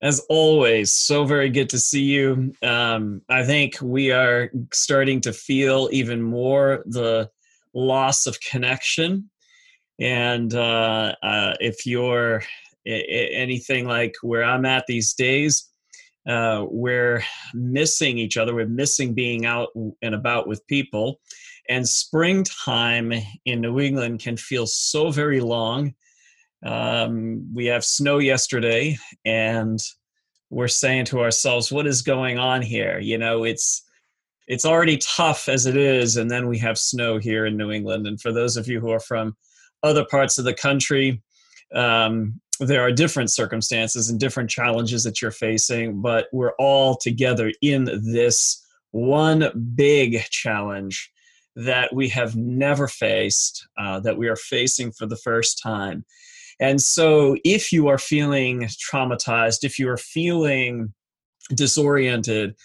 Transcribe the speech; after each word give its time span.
As 0.00 0.20
always, 0.28 0.92
so 0.92 1.24
very 1.24 1.50
good 1.50 1.68
to 1.70 1.78
see 1.78 2.02
you. 2.02 2.52
Um, 2.62 3.20
I 3.28 3.44
think 3.44 3.78
we 3.82 4.12
are 4.12 4.48
starting 4.72 5.20
to 5.22 5.32
feel 5.32 5.88
even 5.90 6.22
more 6.22 6.84
the 6.86 7.28
loss 7.74 8.26
of 8.26 8.38
connection. 8.38 9.28
And 9.98 10.54
uh, 10.54 11.16
uh, 11.20 11.54
if 11.58 11.84
you're 11.84 12.44
anything 12.86 13.86
like 13.86 14.14
where 14.22 14.44
I'm 14.44 14.64
at 14.64 14.86
these 14.86 15.14
days, 15.14 15.68
uh, 16.28 16.64
we're 16.70 17.24
missing 17.52 18.18
each 18.18 18.36
other. 18.36 18.54
We're 18.54 18.66
missing 18.66 19.14
being 19.14 19.46
out 19.46 19.70
and 20.00 20.14
about 20.14 20.46
with 20.46 20.66
people. 20.68 21.18
And 21.68 21.88
springtime 21.88 23.12
in 23.44 23.60
New 23.60 23.80
England 23.80 24.20
can 24.20 24.36
feel 24.36 24.66
so 24.66 25.10
very 25.10 25.40
long 25.40 25.94
um, 26.64 27.48
we 27.54 27.66
have 27.66 27.84
snow 27.84 28.18
yesterday, 28.18 28.96
and 29.24 29.80
we're 30.50 30.68
saying 30.68 31.06
to 31.06 31.20
ourselves, 31.20 31.70
"What 31.70 31.86
is 31.86 32.02
going 32.02 32.38
on 32.38 32.62
here?" 32.62 32.98
You 32.98 33.18
know, 33.18 33.44
it's 33.44 33.84
it's 34.48 34.64
already 34.64 34.96
tough 34.98 35.48
as 35.48 35.66
it 35.66 35.76
is, 35.76 36.16
and 36.16 36.30
then 36.30 36.48
we 36.48 36.58
have 36.58 36.78
snow 36.78 37.18
here 37.18 37.46
in 37.46 37.56
New 37.56 37.70
England. 37.70 38.06
And 38.06 38.20
for 38.20 38.32
those 38.32 38.56
of 38.56 38.66
you 38.66 38.80
who 38.80 38.90
are 38.90 39.00
from 39.00 39.36
other 39.82 40.04
parts 40.04 40.38
of 40.38 40.44
the 40.44 40.54
country, 40.54 41.22
um, 41.74 42.40
there 42.58 42.80
are 42.80 42.90
different 42.90 43.30
circumstances 43.30 44.08
and 44.08 44.18
different 44.18 44.50
challenges 44.50 45.04
that 45.04 45.22
you're 45.22 45.30
facing, 45.30 46.00
but 46.00 46.28
we're 46.32 46.54
all 46.58 46.96
together 46.96 47.52
in 47.60 47.84
this 47.84 48.64
one 48.90 49.72
big 49.74 50.22
challenge 50.30 51.12
that 51.54 51.94
we 51.94 52.08
have 52.08 52.36
never 52.36 52.88
faced, 52.88 53.68
uh, 53.78 54.00
that 54.00 54.16
we 54.16 54.28
are 54.28 54.36
facing 54.36 54.92
for 54.92 55.06
the 55.06 55.16
first 55.16 55.60
time. 55.62 56.04
And 56.60 56.80
so, 56.80 57.36
if 57.44 57.72
you 57.72 57.88
are 57.88 57.98
feeling 57.98 58.62
traumatized, 58.62 59.62
if 59.62 59.78
you 59.78 59.88
are 59.88 59.96
feeling 59.96 60.92
disoriented, 61.54 62.56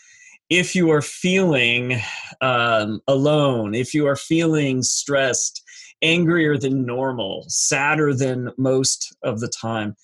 if 0.49 0.75
you 0.75 0.91
are 0.91 1.01
feeling 1.01 1.99
um, 2.41 3.01
alone, 3.07 3.75
if 3.75 3.93
you 3.93 4.07
are 4.07 4.15
feeling 4.15 4.81
stressed, 4.81 5.63
angrier 6.01 6.57
than 6.57 6.85
normal, 6.85 7.45
sadder 7.47 8.13
than 8.13 8.51
most 8.57 9.15
of 9.23 9.39
the 9.39 9.47
time, 9.47 9.95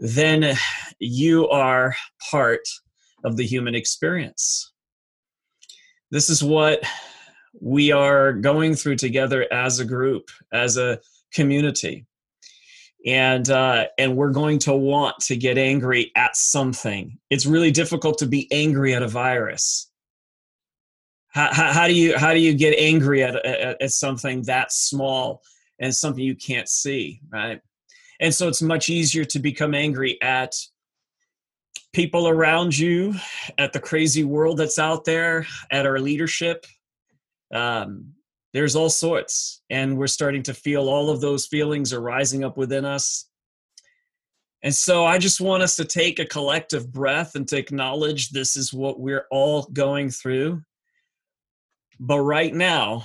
then 0.00 0.56
you 0.98 1.48
are 1.48 1.94
part 2.30 2.66
of 3.24 3.36
the 3.36 3.46
human 3.46 3.74
experience. 3.74 4.72
This 6.10 6.30
is 6.30 6.42
what 6.42 6.82
we 7.60 7.92
are 7.92 8.32
going 8.32 8.74
through 8.74 8.96
together 8.96 9.46
as 9.52 9.80
a 9.80 9.84
group, 9.84 10.28
as 10.52 10.76
a 10.76 11.00
community 11.32 12.06
and 13.06 13.50
uh, 13.50 13.86
and 13.98 14.16
we're 14.16 14.30
going 14.30 14.58
to 14.60 14.74
want 14.74 15.18
to 15.20 15.36
get 15.36 15.58
angry 15.58 16.10
at 16.16 16.36
something. 16.36 17.18
It's 17.30 17.46
really 17.46 17.70
difficult 17.70 18.18
to 18.18 18.26
be 18.26 18.48
angry 18.50 18.94
at 18.94 19.02
a 19.02 19.08
virus. 19.08 19.90
How, 21.28 21.52
how, 21.52 21.72
how 21.72 21.86
do 21.88 21.94
you 21.94 22.16
how 22.16 22.32
do 22.32 22.40
you 22.40 22.54
get 22.54 22.74
angry 22.78 23.22
at, 23.22 23.34
at, 23.44 23.82
at 23.82 23.90
something 23.90 24.42
that 24.42 24.72
small 24.72 25.42
and 25.78 25.94
something 25.94 26.24
you 26.24 26.36
can't 26.36 26.68
see, 26.68 27.20
right? 27.30 27.60
And 28.20 28.32
so 28.32 28.48
it's 28.48 28.62
much 28.62 28.88
easier 28.88 29.24
to 29.24 29.38
become 29.38 29.74
angry 29.74 30.20
at 30.22 30.54
people 31.92 32.28
around 32.28 32.76
you, 32.76 33.14
at 33.58 33.72
the 33.72 33.80
crazy 33.80 34.24
world 34.24 34.56
that's 34.56 34.78
out 34.78 35.04
there, 35.04 35.46
at 35.70 35.86
our 35.86 35.98
leadership. 35.98 36.66
Um, 37.52 38.13
there's 38.54 38.76
all 38.76 38.88
sorts 38.88 39.62
and 39.68 39.98
we're 39.98 40.06
starting 40.06 40.42
to 40.44 40.54
feel 40.54 40.88
all 40.88 41.10
of 41.10 41.20
those 41.20 41.44
feelings 41.44 41.92
are 41.92 42.00
rising 42.00 42.44
up 42.44 42.56
within 42.56 42.84
us 42.86 43.28
and 44.62 44.74
so 44.74 45.04
i 45.04 45.18
just 45.18 45.40
want 45.40 45.62
us 45.62 45.76
to 45.76 45.84
take 45.84 46.18
a 46.18 46.24
collective 46.24 46.90
breath 46.90 47.34
and 47.34 47.46
to 47.46 47.58
acknowledge 47.58 48.30
this 48.30 48.56
is 48.56 48.72
what 48.72 49.00
we're 49.00 49.26
all 49.30 49.64
going 49.74 50.08
through 50.08 50.62
but 52.00 52.20
right 52.20 52.54
now 52.54 53.04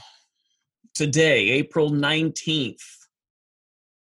today 0.94 1.50
april 1.50 1.89
19th 1.89 2.86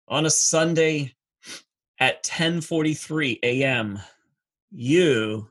on 0.07 0.27
a 0.27 0.31
sunday 0.31 1.13
at 1.99 2.23
10:43 2.23 3.39
a.m. 3.43 3.99
you 4.71 5.49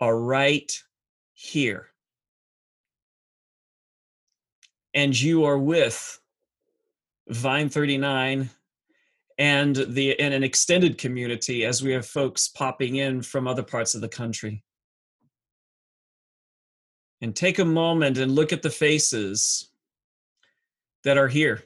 are 0.00 0.18
right 0.18 0.72
here 1.32 1.88
and 4.94 5.18
you 5.18 5.44
are 5.44 5.58
with 5.58 6.20
Vine 7.28 7.68
39 7.68 8.50
and 9.38 9.76
the 9.76 10.18
and 10.20 10.32
an 10.32 10.44
extended 10.44 10.96
community 10.98 11.64
as 11.64 11.82
we 11.82 11.92
have 11.92 12.06
folks 12.06 12.48
popping 12.48 12.96
in 12.96 13.22
from 13.22 13.48
other 13.48 13.62
parts 13.62 13.94
of 13.94 14.00
the 14.00 14.08
country. 14.08 14.62
And 17.20 17.34
take 17.34 17.58
a 17.58 17.64
moment 17.64 18.18
and 18.18 18.34
look 18.34 18.52
at 18.52 18.62
the 18.62 18.70
faces 18.70 19.70
that 21.04 21.16
are 21.16 21.28
here. 21.28 21.64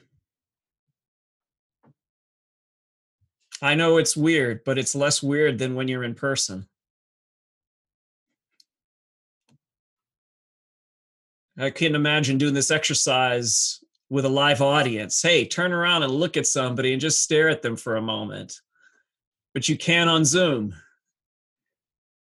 I 3.61 3.75
know 3.75 3.97
it's 3.97 4.15
weird, 4.15 4.63
but 4.63 4.77
it's 4.77 4.95
less 4.95 5.21
weird 5.21 5.59
than 5.59 5.75
when 5.75 5.89
you're 5.89 6.05
in 6.05 6.15
person. 6.15 6.67
I 11.59 11.69
can 11.71 11.91
not 11.91 11.99
imagine 11.99 12.37
doing 12.37 12.53
this 12.53 12.71
exercise 12.71 13.83
with 14.09 14.23
a 14.23 14.29
live 14.29 14.61
audience. 14.61 15.21
Hey, 15.21 15.45
turn 15.45 15.73
around 15.73 16.03
and 16.03 16.13
look 16.13 16.37
at 16.37 16.47
somebody 16.47 16.93
and 16.93 17.01
just 17.01 17.21
stare 17.21 17.49
at 17.49 17.61
them 17.61 17.75
for 17.75 17.97
a 17.97 18.01
moment. 18.01 18.61
But 19.53 19.67
you 19.67 19.77
can 19.77 20.07
on 20.07 20.23
Zoom. 20.23 20.73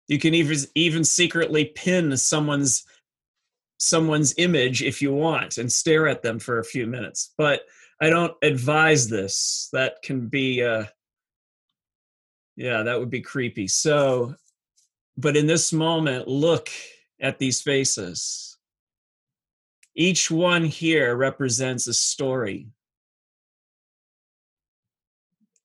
You 0.08 0.18
can 0.18 0.34
even 0.34 0.58
even 0.74 1.04
secretly 1.04 1.66
pin 1.66 2.18
someone's 2.18 2.84
someone's 3.78 4.34
image 4.38 4.82
if 4.82 5.02
you 5.02 5.14
want 5.14 5.58
and 5.58 5.72
stare 5.72 6.08
at 6.08 6.24
them 6.24 6.40
for 6.40 6.58
a 6.58 6.66
few 6.66 6.88
minutes. 6.88 7.34
But 7.38 7.62
I 8.02 8.10
don't 8.10 8.34
advise 8.42 9.08
this. 9.08 9.70
That 9.72 10.02
can 10.02 10.28
be 10.28 10.64
uh 10.64 10.86
yeah, 12.56 12.82
that 12.84 13.00
would 13.00 13.12
be 13.12 13.22
creepy. 13.22 13.68
So 13.68 14.36
but 15.16 15.38
in 15.38 15.46
this 15.46 15.72
moment, 15.72 16.28
look 16.28 16.70
at 17.20 17.38
these 17.38 17.62
faces 17.62 18.51
each 19.96 20.32
one 20.32 20.64
here 20.64 21.16
represents 21.16 21.88
a 21.88 21.94
story. 21.94 22.68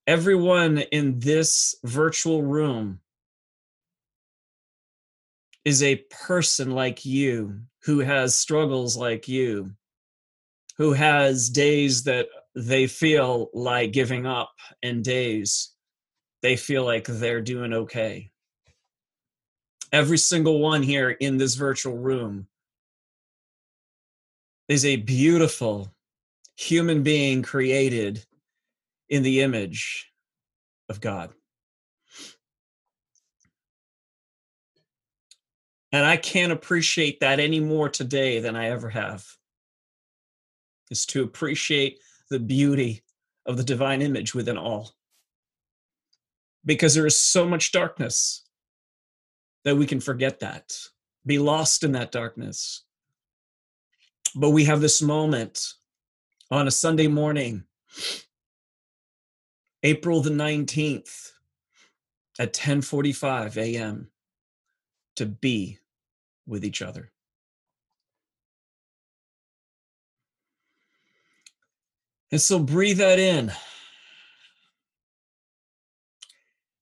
Everyone 0.06 0.78
in 0.78 1.18
this 1.18 1.74
virtual 1.84 2.42
room 2.42 3.00
is 5.64 5.82
a 5.82 5.96
person 6.26 6.70
like 6.70 7.04
you 7.04 7.60
who 7.84 7.98
has 8.00 8.36
struggles 8.36 8.96
like 8.96 9.26
you, 9.26 9.72
who 10.76 10.92
has 10.92 11.50
days 11.50 12.04
that 12.04 12.28
they 12.54 12.86
feel 12.86 13.50
like 13.52 13.92
giving 13.92 14.26
up 14.26 14.52
and 14.82 15.04
days 15.04 15.72
they 16.42 16.56
feel 16.56 16.84
like 16.84 17.06
they're 17.06 17.40
doing 17.40 17.72
okay. 17.72 18.30
Every 19.92 20.18
single 20.18 20.60
one 20.60 20.82
here 20.82 21.10
in 21.10 21.36
this 21.36 21.54
virtual 21.54 21.96
room 21.96 22.46
is 24.68 24.84
a 24.84 24.96
beautiful 24.96 25.92
human 26.56 27.02
being 27.02 27.42
created 27.42 28.24
in 29.08 29.22
the 29.22 29.42
image 29.42 30.10
of 30.88 31.00
God. 31.00 31.32
And 35.92 36.04
I 36.04 36.16
can't 36.16 36.52
appreciate 36.52 37.20
that 37.20 37.40
any 37.40 37.60
more 37.60 37.88
today 37.88 38.40
than 38.40 38.56
I 38.56 38.70
ever 38.70 38.90
have. 38.90 39.24
Is 40.90 41.06
to 41.06 41.22
appreciate 41.22 41.98
the 42.30 42.38
beauty 42.38 43.02
of 43.44 43.56
the 43.56 43.64
divine 43.64 44.02
image 44.02 44.34
within 44.34 44.58
all. 44.58 44.92
Because 46.64 46.94
there 46.94 47.06
is 47.06 47.18
so 47.18 47.46
much 47.46 47.72
darkness 47.72 48.42
that 49.64 49.76
we 49.76 49.86
can 49.86 50.00
forget 50.00 50.40
that, 50.40 50.76
be 51.24 51.38
lost 51.38 51.82
in 51.82 51.92
that 51.92 52.12
darkness. 52.12 52.84
But 54.34 54.50
we 54.50 54.64
have 54.64 54.80
this 54.80 55.00
moment 55.00 55.74
on 56.50 56.66
a 56.66 56.70
Sunday 56.70 57.08
morning, 57.08 57.64
April 59.82 60.20
the 60.20 60.30
19th 60.30 61.32
at 62.38 62.52
10:45 62.52 63.56
a.m. 63.56 64.10
to 65.16 65.26
be 65.26 65.78
with 66.46 66.64
each 66.64 66.82
other. 66.82 67.12
And 72.30 72.40
so 72.40 72.58
breathe 72.58 72.98
that 72.98 73.18
in. 73.18 73.52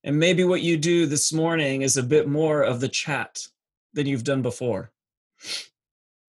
And 0.02 0.18
maybe 0.18 0.44
what 0.44 0.62
you 0.62 0.76
do 0.76 1.06
this 1.06 1.32
morning 1.32 1.82
is 1.82 1.96
a 1.96 2.02
bit 2.02 2.28
more 2.28 2.62
of 2.62 2.80
the 2.80 2.88
chat 2.88 3.46
than 3.92 4.06
you've 4.06 4.24
done 4.24 4.42
before 4.42 4.92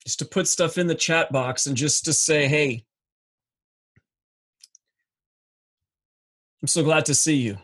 is 0.05 0.15
to 0.17 0.25
put 0.25 0.47
stuff 0.47 0.77
in 0.77 0.87
the 0.87 0.95
chat 0.95 1.31
box 1.31 1.65
and 1.65 1.75
just 1.75 2.05
to 2.05 2.13
say, 2.13 2.47
hey, 2.47 2.85
I'm 6.61 6.67
so 6.67 6.83
glad 6.83 7.05
to 7.05 7.15
see 7.15 7.35
you. 7.35 7.57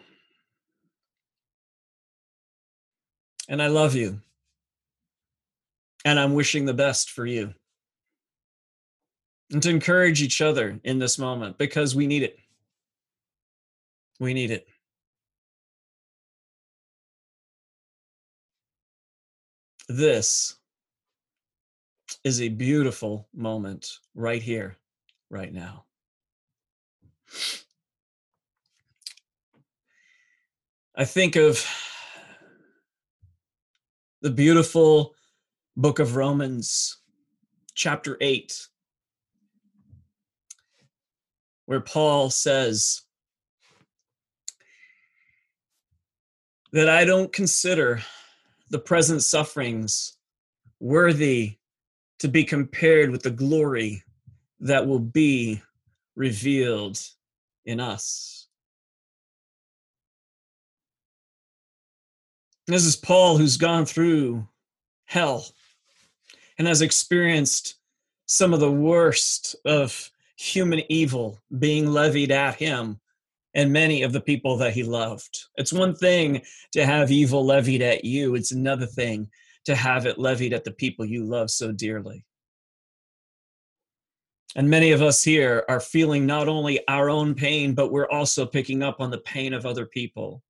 And 3.48 3.62
I 3.62 3.68
love 3.68 3.96
you. 3.96 4.20
And 6.04 6.20
I'm 6.20 6.34
wishing 6.34 6.66
the 6.66 6.74
best 6.74 7.12
for 7.12 7.26
you. 7.26 7.54
And 9.52 9.62
to 9.64 9.70
encourage 9.70 10.22
each 10.22 10.42
other 10.42 10.80
in 10.84 10.98
this 10.98 11.20
moment 11.20 11.58
because 11.58 11.96
we 11.96 12.08
need 12.08 12.24
it. 12.24 12.40
We 14.20 14.34
need 14.34 14.52
it. 14.52 14.68
This 19.90 20.56
is 22.23 22.41
a 22.41 22.50
beautiful 22.50 23.27
moment 23.33 23.89
right 24.13 24.41
here, 24.41 24.77
right 25.29 25.53
now. 25.53 25.85
I 30.95 31.06
think 31.06 31.35
of 31.35 31.65
the 34.21 34.29
beautiful 34.29 35.15
book 35.75 36.00
of 36.00 36.15
Romans, 36.15 36.97
chapter 37.73 38.18
8, 38.21 38.68
where 41.65 41.79
Paul 41.79 42.29
says 42.29 43.01
that 46.71 46.88
I 46.88 47.03
don't 47.03 47.33
consider 47.33 48.01
the 48.69 48.79
present 48.79 49.23
sufferings 49.23 50.18
worthy 50.79 51.57
to 52.21 52.27
be 52.27 52.44
compared 52.44 53.09
with 53.09 53.23
the 53.23 53.31
glory 53.31 54.03
that 54.59 54.85
will 54.85 55.00
be 55.00 55.59
revealed 56.15 57.00
in 57.65 57.79
us. 57.79 58.47
This 62.68 62.85
is 62.85 62.95
Paul 62.95 63.38
who's 63.38 63.57
gone 63.57 63.88
through 63.88 64.47
hell 65.06 65.47
and 66.59 66.68
has 66.68 66.83
experienced 66.83 67.79
some 68.27 68.53
of 68.53 68.59
the 68.59 68.71
worst 68.71 69.56
of 69.65 70.12
human 70.38 70.83
evil 70.89 71.39
being 71.57 71.88
levied 71.88 72.29
at 72.29 72.53
him 72.53 73.00
and 73.56 73.73
many 73.73 74.03
of 74.03 74.13
the 74.13 74.21
people 74.21 74.57
that 74.57 74.73
he 74.73 74.83
loved. 74.83 75.45
It's 75.56 75.73
one 75.73 75.95
thing 75.95 76.44
to 76.73 76.85
have 76.85 77.09
evil 77.09 77.44
levied 77.44 77.81
at 77.81 78.06
you, 78.06 78.35
it's 78.35 78.51
another 78.51 78.85
thing 78.85 79.27
to 79.66 79.75
have 79.75 80.06
it 80.06 80.18
levied 80.18 80.54
at 80.54 80.63
the 80.63 80.72
people 80.72 81.06
you 81.06 81.24
love 81.24 81.52
so 81.52 81.72
dearly. 81.72 82.25
And 84.56 84.69
many 84.69 84.92
of 84.92 85.02
us 85.02 85.24
here 85.24 85.63
are 85.69 85.80
feeling 85.80 86.25
not 86.25 86.48
only 86.48 86.86
our 86.88 87.10
own 87.10 87.36
pain, 87.36 87.74
but 87.74 87.92
we're 87.92 88.10
also 88.10 88.46
picking 88.46 88.84
up 88.84 89.00
on 89.00 89.10
the 89.10 89.19
pain 89.19 89.54
of 89.54 89.66
other 89.66 89.86
people. 89.86 90.44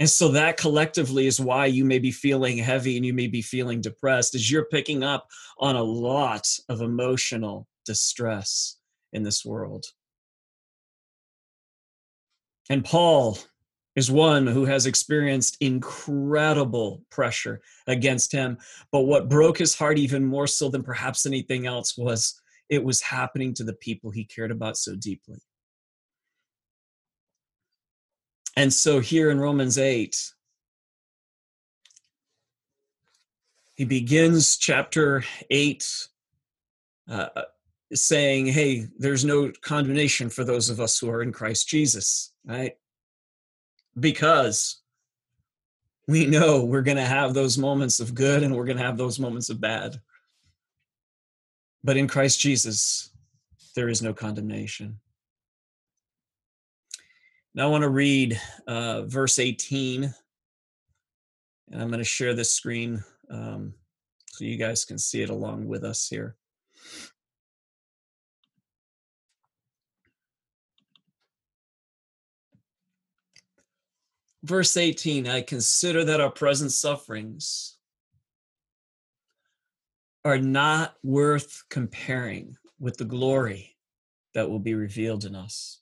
And 0.00 0.10
so 0.10 0.28
that 0.32 0.56
collectively 0.56 1.28
is 1.28 1.38
why 1.38 1.66
you 1.66 1.84
may 1.84 2.00
be 2.00 2.10
feeling 2.10 2.58
heavy 2.58 2.96
and 2.96 3.06
you 3.06 3.14
may 3.14 3.28
be 3.28 3.42
feeling 3.42 3.80
depressed, 3.80 4.34
is 4.34 4.50
you're 4.50 4.64
picking 4.64 5.04
up 5.04 5.28
on 5.58 5.76
a 5.76 5.82
lot 5.82 6.48
of 6.68 6.80
emotional 6.80 7.68
distress 7.86 8.78
in 9.12 9.22
this 9.22 9.44
world. 9.44 9.84
And 12.68 12.84
Paul 12.84 13.38
is 13.94 14.10
one 14.10 14.46
who 14.46 14.64
has 14.64 14.86
experienced 14.86 15.56
incredible 15.60 17.02
pressure 17.10 17.60
against 17.86 18.32
him. 18.32 18.58
But 18.90 19.02
what 19.02 19.28
broke 19.28 19.58
his 19.58 19.74
heart 19.74 19.98
even 19.98 20.24
more 20.24 20.46
so 20.46 20.68
than 20.68 20.82
perhaps 20.82 21.26
anything 21.26 21.66
else 21.66 21.96
was 21.96 22.40
it 22.68 22.82
was 22.82 23.02
happening 23.02 23.52
to 23.54 23.64
the 23.64 23.74
people 23.74 24.10
he 24.10 24.24
cared 24.24 24.50
about 24.50 24.76
so 24.76 24.96
deeply. 24.96 25.38
And 28.56 28.72
so 28.72 29.00
here 29.00 29.30
in 29.30 29.38
Romans 29.38 29.78
8, 29.78 30.16
he 33.74 33.84
begins 33.84 34.56
chapter 34.56 35.24
8 35.50 36.08
uh, 37.10 37.28
saying, 37.92 38.46
Hey, 38.46 38.86
there's 38.98 39.24
no 39.24 39.50
condemnation 39.62 40.30
for 40.30 40.44
those 40.44 40.70
of 40.70 40.80
us 40.80 40.98
who 40.98 41.10
are 41.10 41.22
in 41.22 41.32
Christ 41.32 41.68
Jesus, 41.68 42.32
right? 42.44 42.74
Because 43.98 44.80
we 46.08 46.26
know 46.26 46.64
we're 46.64 46.82
going 46.82 46.96
to 46.96 47.04
have 47.04 47.34
those 47.34 47.56
moments 47.56 48.00
of 48.00 48.14
good 48.14 48.42
and 48.42 48.54
we're 48.54 48.64
going 48.64 48.78
to 48.78 48.84
have 48.84 48.96
those 48.96 49.18
moments 49.18 49.50
of 49.50 49.60
bad. 49.60 50.00
But 51.84 51.96
in 51.96 52.08
Christ 52.08 52.40
Jesus, 52.40 53.10
there 53.74 53.88
is 53.88 54.02
no 54.02 54.12
condemnation. 54.12 54.98
Now 57.54 57.66
I 57.66 57.70
want 57.70 57.82
to 57.82 57.88
read 57.88 58.40
uh, 58.66 59.02
verse 59.02 59.38
18, 59.38 60.04
and 61.70 61.82
I'm 61.82 61.88
going 61.88 61.98
to 61.98 62.04
share 62.04 62.34
this 62.34 62.52
screen 62.52 63.04
um, 63.30 63.74
so 64.26 64.44
you 64.44 64.56
guys 64.56 64.84
can 64.84 64.98
see 64.98 65.22
it 65.22 65.30
along 65.30 65.66
with 65.66 65.84
us 65.84 66.08
here. 66.08 66.36
Verse 74.44 74.76
18 74.76 75.28
I 75.28 75.42
consider 75.42 76.04
that 76.04 76.20
our 76.20 76.30
present 76.30 76.72
sufferings 76.72 77.76
are 80.24 80.38
not 80.38 80.96
worth 81.02 81.64
comparing 81.68 82.56
with 82.78 82.96
the 82.96 83.04
glory 83.04 83.76
that 84.34 84.48
will 84.48 84.58
be 84.58 84.74
revealed 84.74 85.24
in 85.24 85.34
us. 85.34 85.80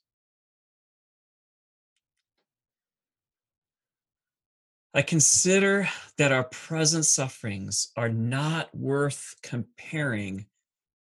I 4.93 5.01
consider 5.01 5.87
that 6.17 6.33
our 6.33 6.43
present 6.43 7.05
sufferings 7.05 7.91
are 7.95 8.09
not 8.09 8.75
worth 8.75 9.35
comparing 9.41 10.47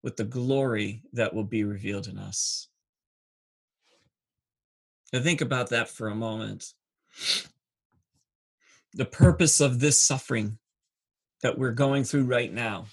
with 0.03 0.17
the 0.17 0.25
glory 0.25 1.03
that 1.13 1.33
will 1.33 1.45
be 1.45 1.63
revealed 1.63 2.07
in 2.07 2.17
us. 2.17 2.67
Now, 5.13 5.21
think 5.21 5.41
about 5.41 5.69
that 5.69 5.89
for 5.89 6.09
a 6.09 6.15
moment. 6.15 6.73
The 8.93 9.05
purpose 9.05 9.61
of 9.61 9.79
this 9.79 9.99
suffering 9.99 10.57
that 11.41 11.57
we're 11.57 11.71
going 11.71 12.03
through 12.03 12.25
right 12.25 12.51
now 12.51 12.87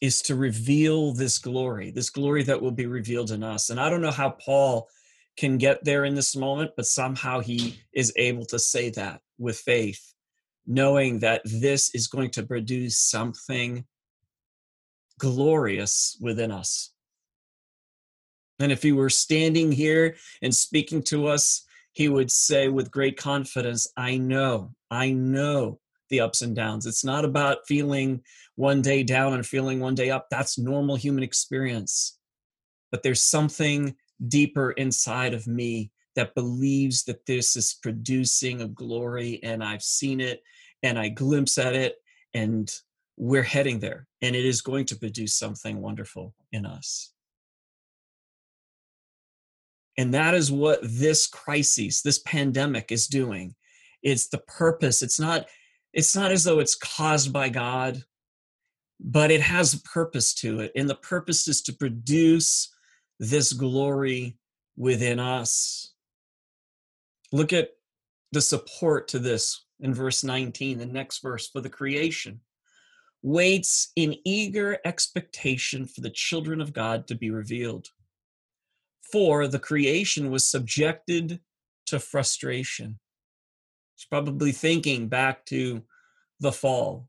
is 0.00 0.20
to 0.22 0.34
reveal 0.34 1.12
this 1.12 1.38
glory, 1.38 1.90
this 1.90 2.10
glory 2.10 2.42
that 2.44 2.60
will 2.60 2.70
be 2.70 2.86
revealed 2.86 3.30
in 3.30 3.42
us. 3.42 3.70
And 3.70 3.80
I 3.80 3.88
don't 3.88 4.02
know 4.02 4.10
how 4.10 4.30
Paul 4.30 4.88
can 5.36 5.58
get 5.58 5.84
there 5.84 6.04
in 6.04 6.14
this 6.14 6.34
moment, 6.34 6.72
but 6.76 6.86
somehow 6.86 7.40
he 7.40 7.78
is 7.92 8.12
able 8.16 8.44
to 8.46 8.58
say 8.58 8.90
that 8.90 9.20
with 9.38 9.58
faith, 9.58 10.14
knowing 10.66 11.18
that 11.20 11.42
this 11.44 11.94
is 11.94 12.08
going 12.08 12.30
to 12.30 12.42
produce 12.42 12.98
something 12.98 13.84
glorious 15.18 16.16
within 16.20 16.50
us. 16.50 16.92
And 18.58 18.72
if 18.72 18.82
he 18.82 18.92
were 18.92 19.10
standing 19.10 19.72
here 19.72 20.16
and 20.40 20.54
speaking 20.54 21.02
to 21.04 21.26
us 21.26 21.65
he 21.96 22.10
would 22.10 22.30
say 22.30 22.68
with 22.68 22.90
great 22.90 23.16
confidence, 23.16 23.90
I 23.96 24.18
know, 24.18 24.74
I 24.90 25.12
know 25.12 25.80
the 26.10 26.20
ups 26.20 26.42
and 26.42 26.54
downs. 26.54 26.84
It's 26.84 27.06
not 27.06 27.24
about 27.24 27.66
feeling 27.66 28.20
one 28.54 28.82
day 28.82 29.02
down 29.02 29.32
and 29.32 29.46
feeling 29.46 29.80
one 29.80 29.94
day 29.94 30.10
up. 30.10 30.26
That's 30.30 30.58
normal 30.58 30.96
human 30.96 31.24
experience. 31.24 32.18
But 32.92 33.02
there's 33.02 33.22
something 33.22 33.96
deeper 34.28 34.72
inside 34.72 35.32
of 35.32 35.46
me 35.46 35.90
that 36.16 36.34
believes 36.34 37.04
that 37.04 37.24
this 37.24 37.56
is 37.56 37.78
producing 37.82 38.60
a 38.60 38.68
glory, 38.68 39.40
and 39.42 39.64
I've 39.64 39.82
seen 39.82 40.20
it 40.20 40.42
and 40.82 40.98
I 40.98 41.08
glimpse 41.08 41.56
at 41.56 41.74
it, 41.74 41.96
and 42.34 42.70
we're 43.16 43.42
heading 43.42 43.78
there, 43.78 44.06
and 44.20 44.36
it 44.36 44.44
is 44.44 44.60
going 44.60 44.84
to 44.86 44.96
produce 44.96 45.34
something 45.34 45.80
wonderful 45.80 46.34
in 46.52 46.66
us. 46.66 47.14
And 49.98 50.12
that 50.14 50.34
is 50.34 50.52
what 50.52 50.80
this 50.82 51.26
crisis, 51.26 52.02
this 52.02 52.18
pandemic 52.20 52.92
is 52.92 53.06
doing. 53.06 53.54
It's 54.02 54.28
the 54.28 54.38
purpose. 54.38 55.02
It's 55.02 55.18
not 55.18 55.46
it's 55.92 56.14
not 56.14 56.30
as 56.30 56.44
though 56.44 56.58
it's 56.58 56.74
caused 56.74 57.32
by 57.32 57.48
God, 57.48 58.04
but 59.00 59.30
it 59.30 59.40
has 59.40 59.72
a 59.72 59.80
purpose 59.80 60.34
to 60.34 60.60
it. 60.60 60.72
And 60.76 60.90
the 60.90 60.94
purpose 60.94 61.48
is 61.48 61.62
to 61.62 61.72
produce 61.72 62.74
this 63.18 63.54
glory 63.54 64.36
within 64.76 65.18
us. 65.18 65.94
Look 67.32 67.54
at 67.54 67.70
the 68.32 68.42
support 68.42 69.08
to 69.08 69.18
this 69.18 69.64
in 69.80 69.94
verse 69.94 70.22
19, 70.22 70.78
the 70.78 70.86
next 70.86 71.22
verse 71.22 71.48
for 71.48 71.62
the 71.62 71.70
creation 71.70 72.40
waits 73.22 73.90
in 73.96 74.16
eager 74.24 74.78
expectation 74.84 75.84
for 75.84 76.00
the 76.00 76.10
children 76.10 76.60
of 76.60 76.72
God 76.72 77.08
to 77.08 77.14
be 77.16 77.30
revealed. 77.30 77.88
For 79.12 79.46
the 79.46 79.58
creation 79.58 80.30
was 80.30 80.46
subjected 80.46 81.40
to 81.86 82.00
frustration. 82.00 82.98
It's 83.94 84.04
probably 84.04 84.52
thinking 84.52 85.08
back 85.08 85.46
to 85.46 85.82
the 86.40 86.52
fall 86.52 87.08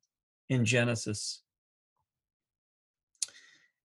in 0.49 0.63
Genesis. 0.63 1.41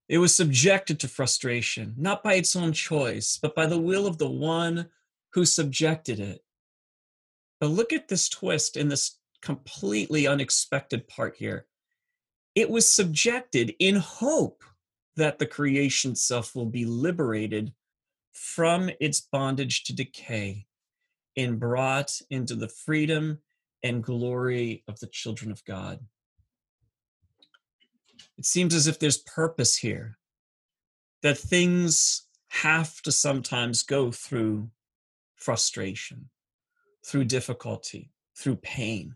It 0.07 0.19
was 0.19 0.35
subjected 0.35 0.99
to 0.99 1.07
frustration, 1.07 1.95
not 1.97 2.23
by 2.23 2.35
its 2.35 2.55
own 2.55 2.73
choice, 2.73 3.37
but 3.41 3.55
by 3.55 3.65
the 3.65 3.79
will 3.79 4.05
of 4.05 4.17
the 4.17 4.29
one 4.29 4.89
who 5.31 5.45
subjected 5.45 6.19
it. 6.19 6.43
But 7.59 7.67
look 7.67 7.93
at 7.93 8.07
this 8.07 8.29
twist 8.29 8.77
in 8.77 8.89
this 8.89 9.17
completely 9.41 10.27
unexpected 10.27 11.07
part 11.07 11.35
here. 11.37 11.65
It 12.55 12.69
was 12.69 12.87
subjected 12.87 13.73
in 13.79 13.95
hope 13.95 14.63
that 15.15 15.39
the 15.39 15.47
creation 15.47 16.15
self 16.15 16.55
will 16.55 16.65
be 16.65 16.85
liberated 16.85 17.73
from 18.33 18.89
its 18.99 19.21
bondage 19.21 19.83
to 19.83 19.95
decay 19.95 20.65
and 21.37 21.59
brought 21.59 22.19
into 22.29 22.55
the 22.55 22.67
freedom 22.67 23.39
and 23.83 24.03
glory 24.03 24.83
of 24.87 24.99
the 24.99 25.07
children 25.07 25.51
of 25.51 25.63
God. 25.65 25.99
It 28.37 28.45
seems 28.45 28.73
as 28.73 28.87
if 28.87 28.99
there's 28.99 29.17
purpose 29.17 29.77
here, 29.77 30.17
that 31.21 31.37
things 31.37 32.27
have 32.49 33.01
to 33.01 33.11
sometimes 33.11 33.83
go 33.83 34.11
through 34.11 34.69
frustration, 35.35 36.29
through 37.05 37.25
difficulty, 37.25 38.11
through 38.35 38.57
pain. 38.57 39.15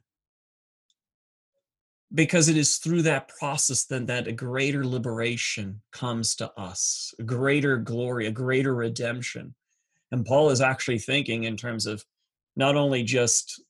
Because 2.13 2.47
it 2.47 2.57
is 2.57 2.77
through 2.77 3.01
that 3.03 3.27
process 3.27 3.85
then 3.85 4.05
that 4.05 4.27
a 4.27 4.31
greater 4.31 4.85
liberation 4.85 5.81
comes 5.91 6.35
to 6.37 6.51
us, 6.57 7.13
a 7.19 7.23
greater 7.23 7.77
glory, 7.77 8.27
a 8.27 8.31
greater 8.31 8.73
redemption. 8.73 9.53
And 10.11 10.25
Paul 10.25 10.49
is 10.49 10.61
actually 10.61 10.99
thinking 10.99 11.43
in 11.43 11.57
terms 11.57 11.85
of 11.85 12.05
not 12.55 12.75
only 12.75 13.03
just 13.03 13.61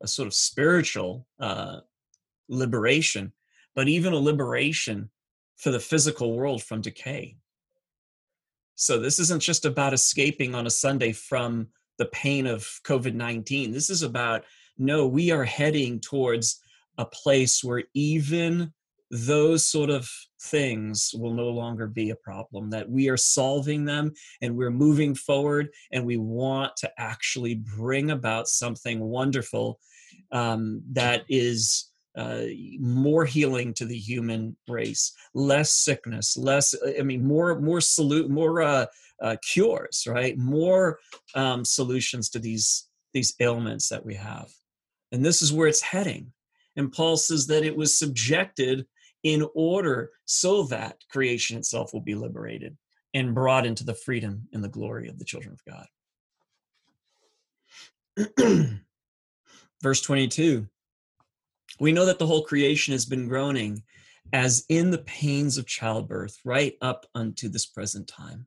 a 0.00 0.06
sort 0.08 0.26
of 0.26 0.34
spiritual 0.34 1.26
uh, 1.38 1.80
liberation, 2.48 3.32
but 3.74 3.88
even 3.88 4.12
a 4.12 4.18
liberation 4.18 5.10
for 5.56 5.70
the 5.70 5.80
physical 5.80 6.36
world 6.36 6.62
from 6.62 6.80
decay. 6.80 7.36
So 8.74 8.98
this 8.98 9.18
isn't 9.18 9.42
just 9.42 9.64
about 9.64 9.92
escaping 9.92 10.54
on 10.54 10.66
a 10.66 10.70
Sunday 10.70 11.12
from 11.12 11.68
the 11.98 12.06
pain 12.06 12.46
of 12.46 12.62
COVID 12.84 13.14
19. 13.14 13.72
This 13.72 13.90
is 13.90 14.02
about, 14.02 14.44
no, 14.78 15.06
we 15.06 15.30
are 15.30 15.44
heading 15.44 16.00
towards 16.00 16.60
a 16.98 17.04
place 17.04 17.64
where 17.64 17.84
even 17.94 18.72
those 19.10 19.66
sort 19.66 19.90
of 19.90 20.08
things 20.40 21.12
will 21.14 21.34
no 21.34 21.48
longer 21.48 21.86
be 21.86 22.10
a 22.10 22.16
problem, 22.16 22.70
that 22.70 22.88
we 22.88 23.08
are 23.08 23.16
solving 23.16 23.84
them 23.84 24.12
and 24.40 24.56
we're 24.56 24.70
moving 24.70 25.14
forward 25.14 25.68
and 25.92 26.04
we 26.04 26.16
want 26.16 26.76
to 26.76 26.90
actually 26.96 27.56
bring 27.56 28.10
about 28.10 28.46
something 28.46 29.00
wonderful 29.00 29.80
um, 30.32 30.82
that 30.92 31.24
is 31.28 31.90
uh, 32.16 32.42
more 32.78 33.24
healing 33.24 33.72
to 33.74 33.84
the 33.84 33.96
human 33.96 34.56
race, 34.68 35.12
less 35.34 35.70
sickness, 35.72 36.36
less, 36.36 36.74
I 36.98 37.02
mean, 37.02 37.24
more, 37.24 37.58
more 37.60 37.80
salute, 37.80 38.30
more 38.30 38.62
uh, 38.62 38.86
uh, 39.22 39.36
cures, 39.42 40.06
right? 40.08 40.36
More 40.38 40.98
um, 41.34 41.64
solutions 41.64 42.30
to 42.30 42.38
these, 42.38 42.88
these 43.12 43.34
ailments 43.40 43.88
that 43.88 44.04
we 44.04 44.14
have. 44.14 44.50
And 45.12 45.24
this 45.24 45.42
is 45.42 45.52
where 45.52 45.68
it's 45.68 45.82
heading. 45.82 46.32
And 46.76 46.92
Paul 46.92 47.16
says 47.16 47.46
that 47.48 47.64
it 47.64 47.76
was 47.76 47.98
subjected 47.98 48.86
in 49.22 49.46
order 49.54 50.10
so 50.24 50.64
that 50.64 50.96
creation 51.10 51.58
itself 51.58 51.92
will 51.92 52.00
be 52.00 52.14
liberated 52.14 52.76
and 53.12 53.34
brought 53.34 53.66
into 53.66 53.84
the 53.84 53.94
freedom 53.94 54.48
and 54.52 54.62
the 54.62 54.68
glory 54.68 55.08
of 55.08 55.18
the 55.18 55.24
children 55.24 55.54
of 55.54 55.64
God. 55.64 55.86
Verse 59.82 60.00
22 60.00 60.66
We 61.78 61.92
know 61.92 62.06
that 62.06 62.18
the 62.18 62.26
whole 62.26 62.44
creation 62.44 62.92
has 62.92 63.04
been 63.04 63.28
groaning 63.28 63.82
as 64.32 64.64
in 64.68 64.90
the 64.90 64.98
pains 64.98 65.58
of 65.58 65.66
childbirth 65.66 66.38
right 66.44 66.74
up 66.80 67.06
unto 67.14 67.48
this 67.48 67.66
present 67.66 68.06
time. 68.06 68.46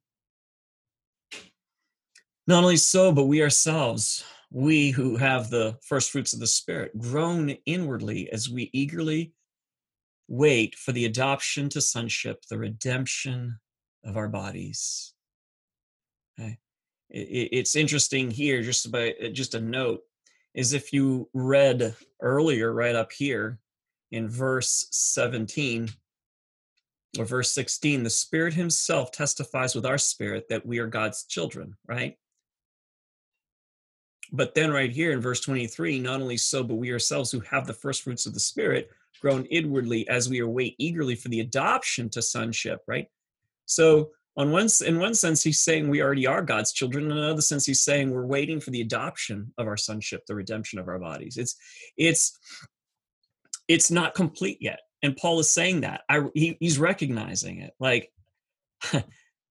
Not 2.48 2.64
only 2.64 2.78
so, 2.78 3.12
but 3.12 3.26
we 3.26 3.42
ourselves, 3.42 4.24
we 4.54 4.92
who 4.92 5.18
have 5.18 5.50
the 5.50 5.76
first 5.82 6.12
fruits 6.12 6.32
of 6.32 6.40
the 6.40 6.48
Spirit, 6.48 6.96
groan 6.98 7.50
inwardly 7.66 8.32
as 8.32 8.48
we 8.48 8.70
eagerly 8.72 9.34
wait 10.28 10.76
for 10.76 10.92
the 10.92 11.06
adoption 11.06 11.70
to 11.70 11.82
sonship, 11.82 12.44
the 12.50 12.58
redemption 12.58 13.60
of 14.06 14.16
our 14.16 14.28
bodies. 14.30 15.16
Okay. 16.40 16.60
It's 17.10 17.76
interesting 17.76 18.30
here, 18.30 18.62
just 18.62 18.86
about 18.86 19.14
uh, 19.24 19.30
just 19.30 19.56
a 19.56 19.60
note, 19.60 20.02
is 20.54 20.74
if 20.74 20.94
you 20.94 21.30
read 21.34 21.96
earlier, 22.22 22.72
right 22.72 22.96
up 22.96 23.12
here 23.12 23.60
in 24.12 24.30
verse 24.30 24.88
17 24.92 25.90
or 27.18 27.26
verse 27.26 27.52
16, 27.52 28.04
the 28.04 28.10
Spirit 28.10 28.54
Himself 28.54 29.12
testifies 29.12 29.74
with 29.74 29.86
our 29.86 29.98
spirit 29.98 30.46
that 30.50 30.66
we 30.66 30.78
are 30.78 30.88
God's 30.88 31.26
children, 31.26 31.76
right? 31.88 32.18
But 34.36 34.56
then, 34.56 34.72
right 34.72 34.92
here 34.92 35.12
in 35.12 35.22
verse 35.22 35.40
23, 35.42 36.00
not 36.00 36.20
only 36.20 36.38
so, 36.38 36.64
but 36.64 36.76
we 36.76 36.92
ourselves 36.92 37.32
who 37.32 37.40
have 37.42 37.68
the 37.68 37.74
first 37.74 38.02
fruits 38.02 38.26
of 38.26 38.34
the 38.34 38.40
Spirit 38.40 38.90
groan 39.22 39.46
inwardly 39.46 40.08
as 40.10 40.28
we 40.28 40.40
await 40.40 40.76
eagerly 40.80 41.16
for 41.16 41.30
the 41.30 41.40
adoption 41.40 42.10
to 42.10 42.22
sonship, 42.22 42.82
right? 42.88 43.08
So 43.66 44.10
on 44.36 44.52
one 44.52 44.68
in 44.86 45.00
one 45.00 45.14
sense 45.14 45.44
he's 45.44 45.60
saying 45.60 45.88
we 45.88 46.02
already 46.02 46.28
are 46.28 46.42
god's 46.42 46.74
children. 46.74 47.06
In 47.06 47.18
another 47.18 47.42
sense 47.42 47.66
he's 47.66 47.82
saying 47.82 48.10
we're 48.10 48.26
waiting 48.26 48.60
for 48.60 48.72
the 48.72 48.82
adoption 48.82 49.54
of 49.58 49.68
our 49.68 49.78
sonship 49.78 50.26
the 50.26 50.36
redemption 50.36 50.80
of 50.80 50.88
our 50.88 51.00
bodies. 51.00 51.38
It's 51.38 51.56
it's 51.96 52.38
it's 53.68 53.92
not 53.92 54.16
complete 54.16 54.58
yet. 54.60 54.80
And 55.04 55.16
paul 55.16 55.40
is 55.40 55.50
saying 55.50 55.82
that. 55.82 56.02
I, 56.10 56.24
he, 56.34 56.58
he's 56.60 56.80
recognizing 56.80 57.60
it. 57.60 57.74
Like 57.80 58.12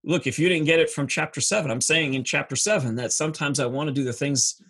look 0.05 0.27
if 0.27 0.39
you 0.39 0.49
didn't 0.49 0.67
get 0.67 0.81
it 0.81 0.91
from 0.91 1.07
chapter 1.07 1.41
7 1.41 1.71
i'm 1.71 1.81
saying 1.81 2.15
in 2.15 2.25
chapter 2.25 2.57
7 2.57 2.97
that 2.97 3.13
sometimes 3.13 3.61
i 3.61 3.67
want 3.67 3.87
to 3.87 3.95
do 3.95 4.03
the 4.03 4.13
things 4.13 4.61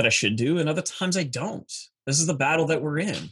that 0.00 0.06
i 0.06 0.10
should 0.10 0.36
do 0.36 0.58
and 0.58 0.68
other 0.68 0.82
times 0.82 1.16
i 1.16 1.22
don't 1.22 1.72
this 2.06 2.18
is 2.18 2.26
the 2.26 2.34
battle 2.34 2.66
that 2.66 2.82
we're 2.82 2.98
in 2.98 3.30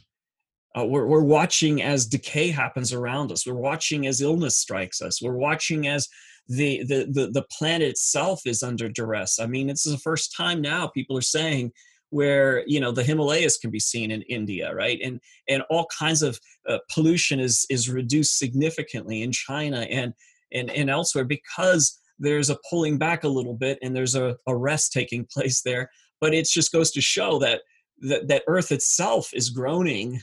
uh, 0.77 0.85
we're, 0.85 1.07
we're 1.07 1.23
watching 1.23 1.81
as 1.81 2.05
decay 2.05 2.49
happens 2.49 2.93
around 2.93 3.31
us. 3.31 3.45
We're 3.45 3.55
watching 3.55 4.05
as 4.05 4.21
illness 4.21 4.55
strikes 4.55 5.01
us. 5.01 5.19
We're 5.19 5.33
watching 5.33 5.87
as 5.87 6.07
the, 6.47 6.83
the, 6.83 7.07
the, 7.11 7.31
the 7.31 7.45
planet 7.51 7.89
itself 7.89 8.41
is 8.45 8.61
under 8.61 8.87
duress. 8.87 9.39
I 9.39 9.47
mean, 9.47 9.67
this 9.67 9.85
is 9.85 9.93
the 9.93 9.99
first 9.99 10.35
time 10.35 10.61
now 10.61 10.87
people 10.87 11.17
are 11.17 11.21
saying 11.21 11.71
where 12.11 12.63
you 12.65 12.79
know 12.79 12.91
the 12.91 13.03
Himalayas 13.03 13.57
can 13.57 13.69
be 13.69 13.79
seen 13.79 14.11
in 14.11 14.23
India, 14.23 14.73
right? 14.73 14.99
And 15.03 15.19
and 15.47 15.63
all 15.69 15.87
kinds 15.87 16.23
of 16.23 16.39
uh, 16.67 16.79
pollution 16.91 17.39
is 17.39 17.65
is 17.69 17.89
reduced 17.89 18.37
significantly 18.37 19.21
in 19.21 19.31
China 19.31 19.81
and 19.81 20.13
and 20.51 20.71
and 20.71 20.89
elsewhere 20.89 21.25
because 21.25 21.99
there's 22.17 22.49
a 22.49 22.57
pulling 22.69 22.97
back 22.97 23.23
a 23.23 23.29
little 23.29 23.53
bit 23.53 23.77
and 23.81 23.95
there's 23.95 24.15
a, 24.15 24.35
a 24.47 24.55
rest 24.55 24.91
taking 24.91 25.25
place 25.25 25.61
there. 25.61 25.89
But 26.21 26.33
it 26.33 26.47
just 26.47 26.71
goes 26.71 26.91
to 26.91 27.01
show 27.01 27.39
that 27.39 27.61
that, 28.01 28.27
that 28.27 28.43
Earth 28.47 28.71
itself 28.71 29.31
is 29.33 29.49
groaning 29.49 30.21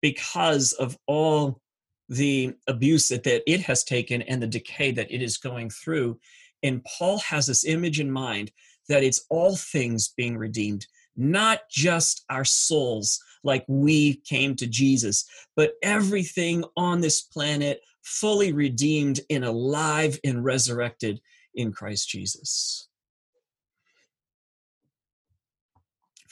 because 0.00 0.72
of 0.72 0.96
all 1.06 1.60
the 2.08 2.54
abuse 2.66 3.08
that, 3.08 3.22
that 3.24 3.42
it 3.46 3.60
has 3.62 3.84
taken 3.84 4.22
and 4.22 4.42
the 4.42 4.46
decay 4.46 4.90
that 4.90 5.10
it 5.10 5.22
is 5.22 5.38
going 5.38 5.70
through. 5.70 6.18
And 6.62 6.84
Paul 6.84 7.18
has 7.20 7.46
this 7.46 7.64
image 7.64 8.00
in 8.00 8.10
mind 8.10 8.50
that 8.88 9.02
it's 9.02 9.24
all 9.30 9.56
things 9.56 10.12
being 10.16 10.36
redeemed, 10.36 10.86
not 11.16 11.60
just 11.70 12.24
our 12.28 12.44
souls, 12.44 13.18
like 13.44 13.64
we 13.68 14.16
came 14.16 14.54
to 14.56 14.66
Jesus, 14.66 15.24
but 15.56 15.72
everything 15.82 16.64
on 16.76 17.00
this 17.00 17.22
planet 17.22 17.80
fully 18.02 18.52
redeemed 18.52 19.20
and 19.30 19.44
alive 19.44 20.18
and 20.24 20.44
resurrected 20.44 21.20
in 21.54 21.72
Christ 21.72 22.08
Jesus. 22.08 22.88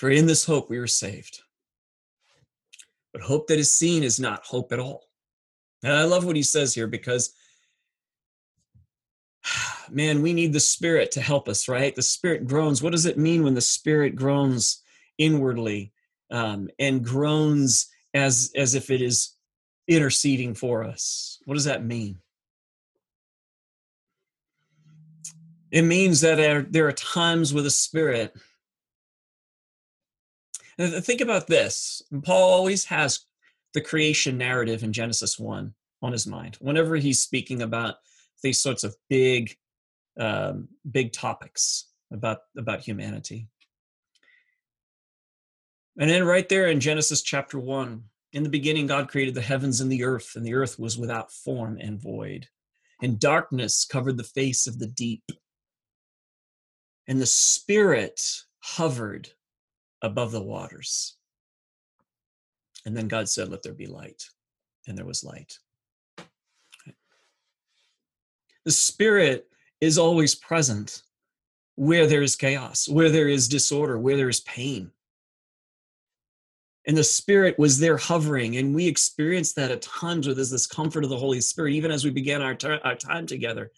For 0.00 0.09
in 0.09 0.25
this 0.25 0.47
hope 0.47 0.71
we 0.71 0.78
were 0.78 0.87
saved. 0.87 1.42
But 3.12 3.21
hope 3.21 3.49
that 3.49 3.59
is 3.59 3.71
seen 3.71 4.02
is 4.02 4.19
not 4.19 4.47
hope 4.47 4.73
at 4.73 4.78
all. 4.78 5.02
And 5.83 5.92
I 5.92 6.04
love 6.04 6.25
what 6.25 6.37
he 6.37 6.42
says 6.42 6.73
here 6.73 6.87
because, 6.87 7.35
man, 9.90 10.23
we 10.23 10.33
need 10.33 10.54
the 10.54 10.59
Spirit 10.59 11.11
to 11.11 11.21
help 11.21 11.50
us, 11.50 11.69
right? 11.69 11.95
The 11.95 12.00
Spirit 12.00 12.47
groans. 12.47 12.83
What 12.83 12.92
does 12.92 13.04
it 13.04 13.19
mean 13.19 13.45
when 13.45 13.52
the 13.52 13.61
Spirit 13.61 14.16
groans 14.16 14.83
inwardly 15.19 15.92
um, 16.30 16.71
and 16.78 17.04
groans 17.04 17.90
as, 18.14 18.52
as 18.57 18.75
if 18.75 18.90
it 18.90 19.02
is 19.02 19.35
interceding 19.87 20.54
for 20.54 20.83
us? 20.83 21.42
What 21.45 21.57
does 21.57 21.66
that 21.66 21.85
mean? 21.85 22.21
It 25.71 25.83
means 25.83 26.23
that 26.23 26.73
there, 26.73 26.87
are 26.87 26.92
times 26.92 27.52
with 27.52 27.64
the 27.64 27.71
Spirit 27.71 28.35
Think 30.79 31.21
about 31.21 31.47
this. 31.47 32.03
Paul 32.23 32.50
always 32.50 32.85
has 32.87 33.21
the 33.75 33.81
creation 33.81 34.39
narrative 34.39 34.83
in 34.83 34.93
Genesis 34.93 35.39
1 35.39 35.75
on 36.03 36.12
his 36.12 36.27
mind 36.27 36.57
whenever 36.61 36.97
he's 36.97 37.21
speaking 37.21 37.62
about 37.62 37.97
these 38.43 38.61
sorts 38.61 38.85
of 38.85 38.97
big, 39.09 39.55
um, 40.19 40.69
big 40.91 41.12
topics 41.12 41.89
about, 42.12 42.39
about 42.57 42.81
humanity. 42.81 43.49
And 45.99 46.09
then 46.09 46.25
right 46.25 46.49
there 46.49 46.69
in 46.69 46.81
Genesis 46.81 47.23
chapter 47.23 47.59
1, 47.59 48.03
in 48.33 48.43
the 48.43 48.49
beginning, 48.49 48.87
God 48.87 49.09
created 49.09 49.35
the 49.35 49.41
heavens 49.41 49.81
and 49.81 49.91
the 49.91 50.05
earth, 50.05 50.33
and 50.37 50.47
the 50.47 50.55
earth 50.55 50.79
was 50.79 50.97
without 50.97 51.33
form 51.33 51.79
and 51.81 52.00
void. 52.00 52.47
And 53.03 53.19
darkness 53.19 53.85
covered 53.85 54.17
the 54.17 54.25
face 54.25 54.67
of 54.67 54.79
the 54.79 54.87
deep. 54.87 55.25
And 57.09 57.21
the 57.21 57.27
Spirit 57.27 58.23
hovered 58.61 59.31
above 60.02 60.33
the 60.33 60.42
waters. 60.42 61.16
And 62.87 62.97
then 62.97 63.09
God 63.09 63.28
said, 63.28 63.49
Let 63.49 63.62
there 63.62 63.75
be 63.75 63.87
light. 63.87 64.25
And 64.87 64.97
there 64.97 65.04
was 65.04 65.25
light. 65.25 65.59
The 68.64 68.71
Spirit 68.71 69.49
is 69.80 69.99
always 69.99 70.35
present 70.35 71.02
where 71.76 72.07
there 72.07 72.23
is 72.23 72.37
chaos, 72.37 72.88
where 72.88 73.09
there 73.09 73.28
is 73.28 73.49
disorder, 73.49 73.99
where 73.99 74.16
there 74.16 74.28
is 74.28 74.40
pain. 74.40 74.90
And 76.87 76.97
the 76.97 77.04
Spirit 77.04 77.59
was 77.59 77.78
there 77.78 77.97
hovering, 77.97 78.57
and 78.57 78.75
we 78.75 78.87
experienced 78.87 79.57
that 79.57 79.71
at 79.71 79.83
times 79.83 80.26
there's 80.26 80.50
this 80.50 80.66
comfort 80.66 81.04
of 81.04 81.11
the 81.11 81.16
Holy 81.16 81.40
Spirit, 81.40 81.75
even 81.75 81.90
as 81.90 82.04
we 82.04 82.11
began 82.11 82.42
our, 82.42 82.57
our 82.85 82.95
time 82.95 83.26
together. 83.26 83.71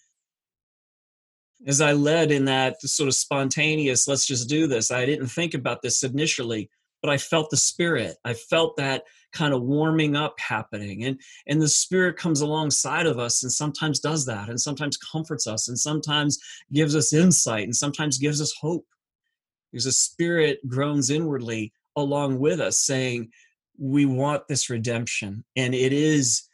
As 1.66 1.80
I 1.80 1.92
led 1.92 2.32
in 2.32 2.46
that 2.46 2.80
sort 2.82 3.08
of 3.08 3.14
spontaneous, 3.14 4.08
let's 4.08 4.26
just 4.26 4.48
do 4.48 4.66
this, 4.66 4.90
I 4.90 5.06
didn't 5.06 5.28
think 5.28 5.54
about 5.54 5.82
this 5.82 6.02
initially, 6.02 6.70
but 7.00 7.10
I 7.10 7.18
felt 7.18 7.50
the 7.50 7.56
Spirit. 7.56 8.16
I 8.24 8.34
felt 8.34 8.76
that 8.76 9.04
kind 9.32 9.54
of 9.54 9.62
warming 9.62 10.14
up 10.14 10.38
happening 10.38 11.04
and 11.04 11.20
and 11.46 11.60
the 11.60 11.68
spirit 11.68 12.16
comes 12.16 12.40
alongside 12.40 13.06
of 13.06 13.18
us 13.18 13.42
and 13.42 13.50
sometimes 13.50 13.98
does 13.98 14.26
that 14.26 14.48
and 14.48 14.60
sometimes 14.60 14.96
comforts 14.96 15.46
us 15.46 15.68
and 15.68 15.78
sometimes 15.78 16.38
gives 16.72 16.94
us 16.94 17.12
insight 17.12 17.64
and 17.64 17.74
sometimes 17.74 18.18
gives 18.18 18.40
us 18.40 18.54
hope 18.60 18.86
because 19.70 19.84
the 19.84 19.92
spirit 19.92 20.58
groans 20.68 21.10
inwardly 21.10 21.72
along 21.96 22.38
with 22.38 22.60
us 22.60 22.78
saying 22.78 23.30
we 23.78 24.04
want 24.04 24.46
this 24.48 24.68
redemption 24.68 25.44
and 25.56 25.74
it 25.74 25.92
is 25.92 26.48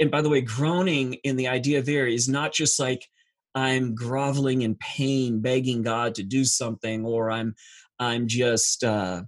and 0.00 0.10
by 0.10 0.22
the 0.22 0.28
way 0.28 0.40
groaning 0.40 1.14
in 1.24 1.36
the 1.36 1.48
idea 1.48 1.82
there 1.82 2.06
is 2.06 2.28
not 2.28 2.52
just 2.52 2.78
like 2.78 3.08
i'm 3.54 3.94
groveling 3.94 4.62
in 4.62 4.74
pain 4.76 5.40
begging 5.40 5.82
god 5.82 6.14
to 6.14 6.22
do 6.22 6.44
something 6.44 7.04
or 7.04 7.30
i'm 7.30 7.54
i'm 7.98 8.26
just 8.26 8.84
uh 8.84 9.22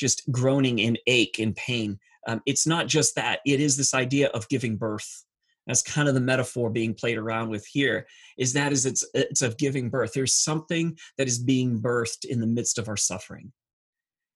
just 0.00 0.22
groaning 0.32 0.78
in 0.78 0.96
ache 1.06 1.38
and 1.38 1.54
pain. 1.54 1.98
Um, 2.26 2.40
it's 2.46 2.66
not 2.66 2.88
just 2.88 3.14
that. 3.14 3.40
It 3.46 3.60
is 3.60 3.76
this 3.76 3.94
idea 3.94 4.28
of 4.28 4.48
giving 4.48 4.76
birth. 4.76 5.24
That's 5.66 5.82
kind 5.82 6.08
of 6.08 6.14
the 6.14 6.20
metaphor 6.20 6.70
being 6.70 6.94
played 6.94 7.18
around 7.18 7.50
with 7.50 7.64
here 7.66 8.06
is 8.38 8.54
that 8.54 8.72
is 8.72 8.86
it's 8.86 9.04
it's 9.14 9.42
of 9.42 9.58
giving 9.58 9.90
birth. 9.90 10.12
There's 10.14 10.34
something 10.34 10.98
that 11.18 11.28
is 11.28 11.38
being 11.38 11.80
birthed 11.80 12.24
in 12.24 12.40
the 12.40 12.46
midst 12.46 12.78
of 12.78 12.88
our 12.88 12.96
suffering 12.96 13.52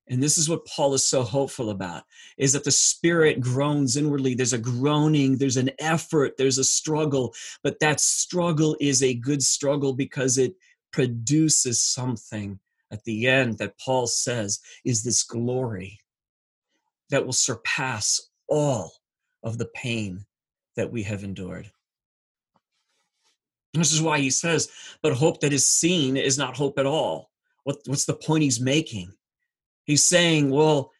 and 0.08 0.23
this 0.23 0.38
is 0.38 0.49
what 0.49 0.66
paul 0.66 0.94
is 0.94 1.06
so 1.06 1.23
hopeful 1.23 1.70
about 1.70 2.04
is 2.38 2.52
that 2.52 2.64
the 2.64 2.70
spirit 2.70 3.40
groans 3.40 3.96
inwardly 3.96 4.34
there's 4.34 4.52
a 4.52 4.58
groaning 4.58 5.37
there's 5.37 5.56
an 5.56 5.70
effort 5.78 6.37
there's 6.37 6.58
a 6.58 6.64
struggle 6.64 7.34
but 7.62 7.78
that 7.80 8.00
struggle 8.00 8.76
is 8.80 9.02
a 9.02 9.14
good 9.14 9.42
struggle 9.42 9.92
because 9.92 10.38
it 10.38 10.54
produces 10.92 11.80
something 11.80 12.58
at 12.90 13.02
the 13.04 13.26
end 13.26 13.58
that 13.58 13.78
paul 13.78 14.06
says 14.06 14.61
is 14.84 15.02
this 15.02 15.23
glory 15.23 15.99
that 17.11 17.25
will 17.25 17.32
surpass 17.32 18.20
all 18.49 18.92
of 19.42 19.58
the 19.58 19.66
pain 19.66 20.25
that 20.76 20.90
we 20.90 21.02
have 21.02 21.25
endured. 21.25 21.70
This 23.73 23.92
is 23.92 24.02
why 24.02 24.18
he 24.20 24.30
says, 24.30 24.70
but 25.02 25.12
hope 25.12 25.40
that 25.40 25.52
is 25.52 25.66
seen 25.66 26.16
is 26.16 26.38
not 26.38 26.56
hope 26.56 26.78
at 26.78 26.87
all. 26.87 27.30
What, 27.64 27.78
what's 27.87 28.04
the 28.04 28.14
point 28.14 28.42
he's 28.42 28.61
making? 28.61 29.12
He's 29.84 30.02
saying, 30.02 30.50
well, 30.50 30.90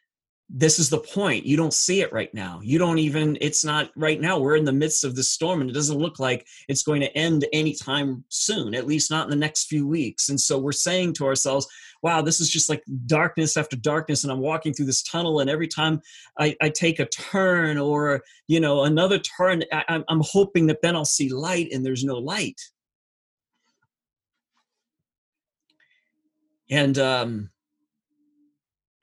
this 0.51 0.79
is 0.79 0.91
the 0.91 0.99
point. 0.99 1.47
You 1.47 1.57
don't 1.57 1.73
see 1.73 2.03
it 2.03 2.13
right 2.13 2.33
now. 2.35 2.61
You 2.63 2.79
don't 2.79 2.99
even, 2.99 3.39
it's 3.41 3.65
not 3.65 3.91
right 3.97 4.21
now. 4.21 4.39
We're 4.39 4.57
in 4.57 4.67
the 4.67 4.73
midst 4.73 5.03
of 5.03 5.17
this 5.17 5.29
storm 5.29 5.63
and 5.63 5.71
it 5.71 5.73
doesn't 5.73 5.99
look 5.99 6.19
like 6.19 6.47
it's 6.69 6.83
going 6.83 7.01
to 7.01 7.17
end 7.17 7.47
anytime 7.53 8.25
soon, 8.29 8.75
at 8.75 8.87
least 8.87 9.11
not 9.11 9.25
in 9.25 9.31
the 9.31 9.37
next 9.37 9.67
few 9.67 9.87
weeks. 9.89 10.29
And 10.29 10.39
so 10.39 10.59
we're 10.59 10.73
saying 10.73 11.15
to 11.15 11.27
ourselves, 11.27 11.67
wow, 12.03 12.21
this 12.21 12.41
is 12.41 12.51
just 12.51 12.69
like 12.69 12.85
darkness 13.07 13.57
after 13.57 13.75
darkness. 13.77 14.23
And 14.23 14.31
I'm 14.31 14.39
walking 14.39 14.75
through 14.75 14.87
this 14.87 15.03
tunnel. 15.03 15.41
And 15.41 15.49
every 15.49 15.67
time 15.67 16.03
I, 16.39 16.55
I 16.61 16.69
take 16.69 17.01
a 17.01 17.07
turn 17.07 17.79
or, 17.79 18.23
you 18.47 18.61
know, 18.61 18.85
another 18.85 19.19
turn, 19.19 19.65
I, 19.73 20.05
I'm 20.07 20.23
hoping 20.23 20.67
that 20.67 20.83
then 20.83 20.95
I'll 20.95 21.07
see 21.07 21.31
light 21.31 21.73
and 21.73 21.85
there's 21.85 22.05
no 22.05 22.19
light. 22.19 22.61
And, 26.71 26.99
um, 26.99 27.51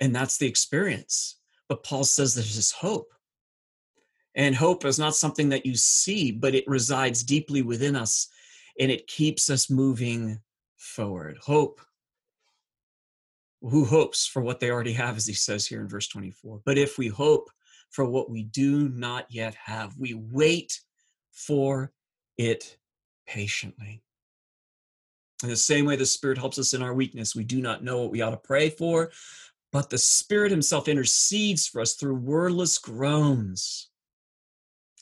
and 0.01 0.13
that's 0.13 0.37
the 0.37 0.47
experience. 0.47 1.37
But 1.69 1.83
Paul 1.83 2.03
says 2.03 2.33
there's 2.33 2.55
this 2.55 2.71
hope. 2.71 3.13
And 4.35 4.55
hope 4.55 4.83
is 4.83 4.99
not 4.99 5.15
something 5.15 5.49
that 5.49 5.65
you 5.65 5.75
see, 5.75 6.31
but 6.31 6.55
it 6.55 6.67
resides 6.67 7.23
deeply 7.23 7.61
within 7.61 7.95
us 7.95 8.27
and 8.79 8.91
it 8.91 9.07
keeps 9.07 9.49
us 9.49 9.69
moving 9.69 10.39
forward. 10.77 11.37
Hope. 11.41 11.79
Who 13.61 13.85
hopes 13.85 14.25
for 14.25 14.41
what 14.41 14.59
they 14.59 14.71
already 14.71 14.93
have, 14.93 15.17
as 15.17 15.27
he 15.27 15.33
says 15.33 15.67
here 15.67 15.81
in 15.81 15.87
verse 15.87 16.07
24? 16.07 16.61
But 16.65 16.79
if 16.79 16.97
we 16.97 17.07
hope 17.09 17.51
for 17.91 18.05
what 18.05 18.29
we 18.29 18.43
do 18.43 18.89
not 18.89 19.27
yet 19.29 19.53
have, 19.53 19.95
we 19.99 20.15
wait 20.15 20.81
for 21.31 21.91
it 22.39 22.77
patiently. 23.27 24.01
In 25.43 25.49
the 25.49 25.55
same 25.55 25.85
way 25.85 25.95
the 25.95 26.05
Spirit 26.05 26.37
helps 26.37 26.57
us 26.57 26.73
in 26.73 26.81
our 26.81 26.93
weakness, 26.93 27.35
we 27.35 27.43
do 27.43 27.61
not 27.61 27.83
know 27.83 27.99
what 28.01 28.11
we 28.11 28.21
ought 28.21 28.31
to 28.31 28.37
pray 28.37 28.69
for, 28.69 29.11
but 29.71 29.89
the 29.89 29.97
Spirit 29.97 30.51
Himself 30.51 30.87
intercedes 30.87 31.67
for 31.67 31.81
us 31.81 31.93
through 31.93 32.15
wordless 32.15 32.77
groans. 32.77 33.89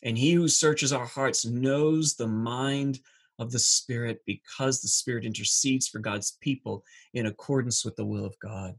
And 0.03 0.17
He 0.17 0.33
who 0.33 0.47
searches 0.47 0.93
our 0.93 1.05
hearts 1.05 1.45
knows 1.45 2.15
the 2.15 2.27
mind 2.27 2.99
of 3.39 3.51
the 3.51 3.59
Spirit 3.59 4.21
because 4.25 4.81
the 4.81 4.87
Spirit 4.87 5.25
intercedes 5.25 5.87
for 5.87 5.99
God's 5.99 6.37
people 6.41 6.83
in 7.13 7.25
accordance 7.25 7.83
with 7.83 7.95
the 7.95 8.05
will 8.05 8.25
of 8.25 8.37
God. 8.39 8.75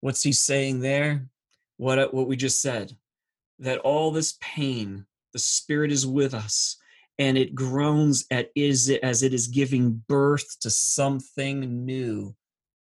What's 0.00 0.22
He 0.22 0.32
saying 0.32 0.80
there? 0.80 1.26
What, 1.76 1.98
uh, 1.98 2.08
what 2.12 2.28
we 2.28 2.36
just 2.36 2.62
said 2.62 2.92
that 3.60 3.78
all 3.78 4.10
this 4.10 4.36
pain, 4.40 5.06
the 5.32 5.38
Spirit 5.38 5.90
is 5.90 6.06
with 6.06 6.34
us 6.34 6.76
and 7.18 7.38
it 7.38 7.54
groans 7.54 8.26
at 8.30 8.50
is 8.54 8.88
it 8.88 9.02
as 9.02 9.22
it 9.22 9.32
is 9.32 9.46
giving 9.46 10.02
birth 10.08 10.58
to 10.60 10.70
something 10.70 11.84
new 11.84 12.34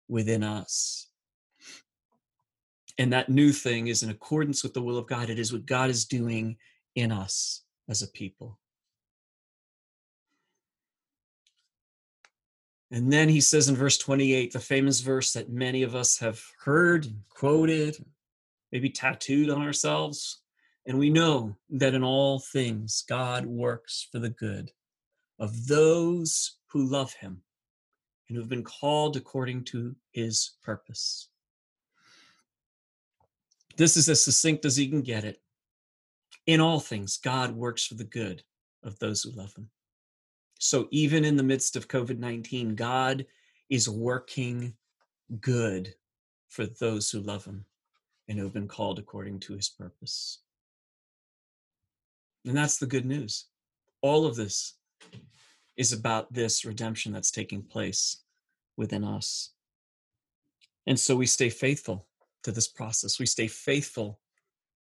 within 0.07 0.43
us 0.43 1.08
and 2.99 3.13
that 3.13 3.29
new 3.29 3.53
thing 3.53 3.87
is 3.87 4.03
in 4.03 4.09
accordance 4.09 4.61
with 4.61 4.73
the 4.73 4.81
will 4.81 4.97
of 4.97 5.07
God. 5.07 5.29
It 5.29 5.39
is 5.39 5.53
what 5.53 5.65
God 5.65 5.89
is 5.89 6.03
doing 6.03 6.57
in 6.95 7.13
us 7.13 7.61
as 7.87 8.01
a 8.01 8.07
people. 8.07 8.59
And 12.91 13.11
then 13.13 13.29
he 13.29 13.39
says 13.39 13.69
in 13.69 13.75
verse 13.75 13.97
28, 13.97 14.51
the 14.51 14.59
famous 14.59 14.99
verse 14.99 15.31
that 15.31 15.49
many 15.49 15.83
of 15.83 15.95
us 15.95 16.17
have 16.19 16.43
heard 16.65 17.05
and 17.05 17.21
quoted, 17.29 18.03
maybe 18.73 18.89
tattooed 18.89 19.49
on 19.49 19.61
ourselves. 19.61 20.41
And 20.85 20.99
we 20.99 21.09
know 21.09 21.55
that 21.69 21.93
in 21.93 22.03
all 22.03 22.39
things, 22.39 23.05
God 23.07 23.45
works 23.45 24.09
for 24.11 24.19
the 24.19 24.29
good 24.29 24.71
of 25.39 25.67
those 25.67 26.57
who 26.67 26.83
love 26.83 27.13
him 27.13 27.43
and 28.27 28.35
who 28.35 28.41
have 28.41 28.49
been 28.49 28.63
called 28.63 29.15
according 29.15 29.63
to 29.65 29.95
his 30.11 30.51
purpose. 30.61 31.29
This 33.79 33.95
is 33.95 34.09
as 34.09 34.21
succinct 34.21 34.65
as 34.65 34.77
you 34.77 34.89
can 34.89 35.01
get 35.01 35.23
it. 35.23 35.39
In 36.45 36.59
all 36.59 36.81
things, 36.81 37.15
God 37.15 37.55
works 37.55 37.85
for 37.85 37.93
the 37.93 38.03
good 38.03 38.43
of 38.83 38.99
those 38.99 39.23
who 39.23 39.31
love 39.31 39.55
him. 39.55 39.69
So 40.59 40.89
even 40.91 41.23
in 41.23 41.37
the 41.37 41.43
midst 41.43 41.77
of 41.77 41.87
COVID 41.87 42.19
19, 42.19 42.75
God 42.75 43.25
is 43.69 43.87
working 43.87 44.73
good 45.39 45.95
for 46.49 46.65
those 46.65 47.09
who 47.09 47.21
love 47.21 47.45
him 47.45 47.63
and 48.27 48.37
who 48.37 48.43
have 48.43 48.53
been 48.53 48.67
called 48.67 48.99
according 48.99 49.39
to 49.41 49.53
his 49.53 49.69
purpose. 49.69 50.39
And 52.45 52.57
that's 52.57 52.79
the 52.79 52.85
good 52.85 53.05
news. 53.05 53.45
All 54.01 54.25
of 54.25 54.35
this 54.35 54.73
is 55.77 55.93
about 55.93 56.33
this 56.33 56.65
redemption 56.65 57.13
that's 57.13 57.31
taking 57.31 57.63
place 57.63 58.23
within 58.75 59.05
us. 59.05 59.51
And 60.85 60.99
so 60.99 61.15
we 61.15 61.27
stay 61.27 61.49
faithful 61.49 62.08
to 62.43 62.51
this 62.51 62.67
process. 62.67 63.19
We 63.19 63.25
stay 63.25 63.47
faithful 63.47 64.19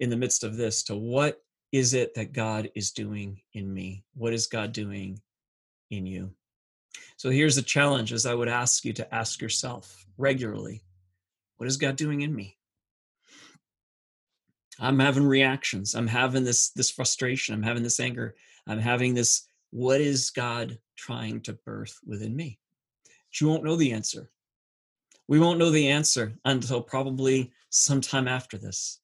in 0.01 0.11
the 0.11 0.17
midst 0.17 0.45
of 0.45 0.57
this 0.57 0.83
to 0.85 0.97
what 0.97 1.43
is 1.73 1.95
it 1.95 2.15
that 2.15 2.33
God 2.33 2.71
is 2.75 2.93
doing 2.93 3.41
in 3.53 3.73
me? 3.73 4.05
What 4.15 4.33
is 4.33 4.47
God 4.47 4.73
doing 4.73 5.21
in 5.91 6.07
you? 6.07 6.33
So 7.17 7.31
here's 7.31 7.57
the 7.57 7.63
challenge 7.63 8.13
as 8.13 8.27
I 8.27 8.35
would 8.35 8.49
ask 8.49 8.85
you 8.85 8.93
to 8.95 9.15
ask 9.15 9.41
yourself 9.41 10.07
regularly 10.19 10.83
what 11.57 11.67
is 11.67 11.79
God 11.79 11.97
doing 11.97 12.21
in 12.21 12.35
me? 12.35 12.59
I'm 14.79 14.99
having 14.99 15.27
reactions. 15.27 15.95
I'm 15.95 16.07
having 16.07 16.45
this 16.45 16.71
this 16.71 16.91
frustration. 16.91 17.55
I'm 17.55 17.63
having 17.63 17.83
this 17.83 18.01
anger. 18.01 18.35
I'm 18.67 18.79
having 18.79 19.15
this 19.15 19.47
what 19.71 20.01
is 20.01 20.31
God 20.31 20.79
trying 20.97 21.41
to 21.43 21.55
birth 21.55 21.99
within 22.07 22.37
me? 22.37 22.59
But 23.05 23.41
you 23.41 23.49
won't 23.49 23.65
know 23.65 23.77
the 23.77 23.93
answer 23.93 24.31
we 25.29 25.39
won't 25.39 25.59
know 25.59 25.71
the 25.71 25.89
answer 25.89 26.35
until 26.45 26.81
probably 26.81 27.53
sometime 27.71 28.29
after 28.29 28.59
this. 28.59 29.01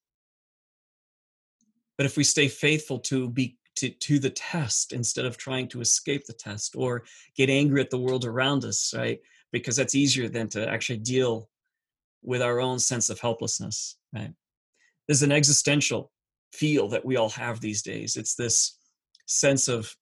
But 1.96 2.06
if 2.06 2.16
we 2.16 2.24
stay 2.24 2.48
faithful 2.48 2.98
to 3.00 3.28
be 3.28 3.58
to, 3.76 3.88
to 3.88 4.18
the 4.18 4.30
test 4.30 4.92
instead 4.92 5.24
of 5.24 5.36
trying 5.36 5.66
to 5.68 5.80
escape 5.80 6.26
the 6.26 6.32
test 6.32 6.74
or 6.76 7.04
get 7.36 7.48
angry 7.48 7.80
at 7.80 7.90
the 7.90 7.98
world 7.98 8.24
around 8.24 8.64
us, 8.64 8.92
right? 8.96 9.20
Because 9.50 9.76
that's 9.76 9.94
easier 9.94 10.28
than 10.28 10.48
to 10.50 10.68
actually 10.68 10.98
deal 10.98 11.48
with 12.22 12.42
our 12.42 12.60
own 12.60 12.78
sense 12.78 13.10
of 13.10 13.18
helplessness, 13.18 13.96
right? 14.14 14.32
There's 15.06 15.22
an 15.22 15.32
existential 15.32 16.12
feel 16.52 16.88
that 16.88 17.04
we 17.04 17.16
all 17.16 17.30
have 17.30 17.60
these 17.60 17.82
days. 17.82 18.16
It's 18.16 18.34
this 18.34 18.78
sense 19.26 19.68
of 19.68 19.96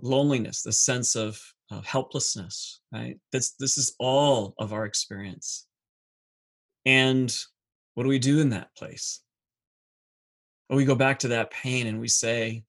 loneliness, 0.00 0.62
the 0.62 0.72
sense 0.72 1.16
of 1.16 1.42
uh, 1.72 1.80
helplessness, 1.82 2.80
right? 2.92 3.18
This, 3.32 3.52
this 3.58 3.78
is 3.78 3.94
all 3.98 4.54
of 4.58 4.72
our 4.72 4.84
experience. 4.84 5.66
And 6.84 7.34
what 7.94 8.02
do 8.02 8.10
we 8.10 8.18
do 8.18 8.40
in 8.40 8.50
that 8.50 8.74
place? 8.76 9.20
Well, 10.68 10.76
we 10.76 10.84
go 10.84 10.94
back 10.94 11.20
to 11.20 11.28
that 11.28 11.50
pain 11.50 11.86
and 11.86 11.98
we 11.98 12.08
say, 12.08 12.64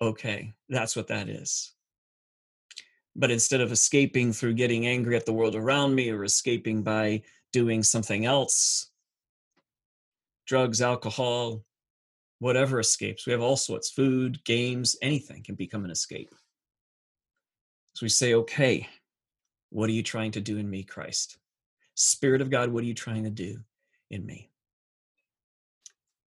okay, 0.00 0.54
that's 0.68 0.96
what 0.96 1.08
that 1.08 1.28
is. 1.28 1.72
But 3.14 3.30
instead 3.30 3.60
of 3.60 3.72
escaping 3.72 4.32
through 4.32 4.54
getting 4.54 4.86
angry 4.86 5.16
at 5.16 5.24
the 5.24 5.32
world 5.32 5.54
around 5.54 5.94
me 5.94 6.10
or 6.10 6.24
escaping 6.24 6.82
by 6.82 7.22
doing 7.52 7.82
something 7.82 8.26
else, 8.26 8.90
drugs, 10.46 10.82
alcohol, 10.82 11.62
whatever 12.40 12.80
escapes, 12.80 13.24
we 13.24 13.32
have 13.32 13.40
all 13.40 13.56
sorts 13.56 13.90
food, 13.90 14.42
games, 14.44 14.96
anything 15.00 15.42
can 15.44 15.54
become 15.54 15.84
an 15.84 15.90
escape. 15.90 16.34
So 17.96 18.04
we 18.04 18.10
say, 18.10 18.34
okay, 18.34 18.86
what 19.70 19.88
are 19.88 19.94
you 19.94 20.02
trying 20.02 20.32
to 20.32 20.40
do 20.42 20.58
in 20.58 20.68
me, 20.68 20.82
Christ? 20.82 21.38
Spirit 21.94 22.42
of 22.42 22.50
God, 22.50 22.68
what 22.68 22.84
are 22.84 22.86
you 22.86 22.92
trying 22.92 23.24
to 23.24 23.30
do 23.30 23.60
in 24.10 24.26
me? 24.26 24.50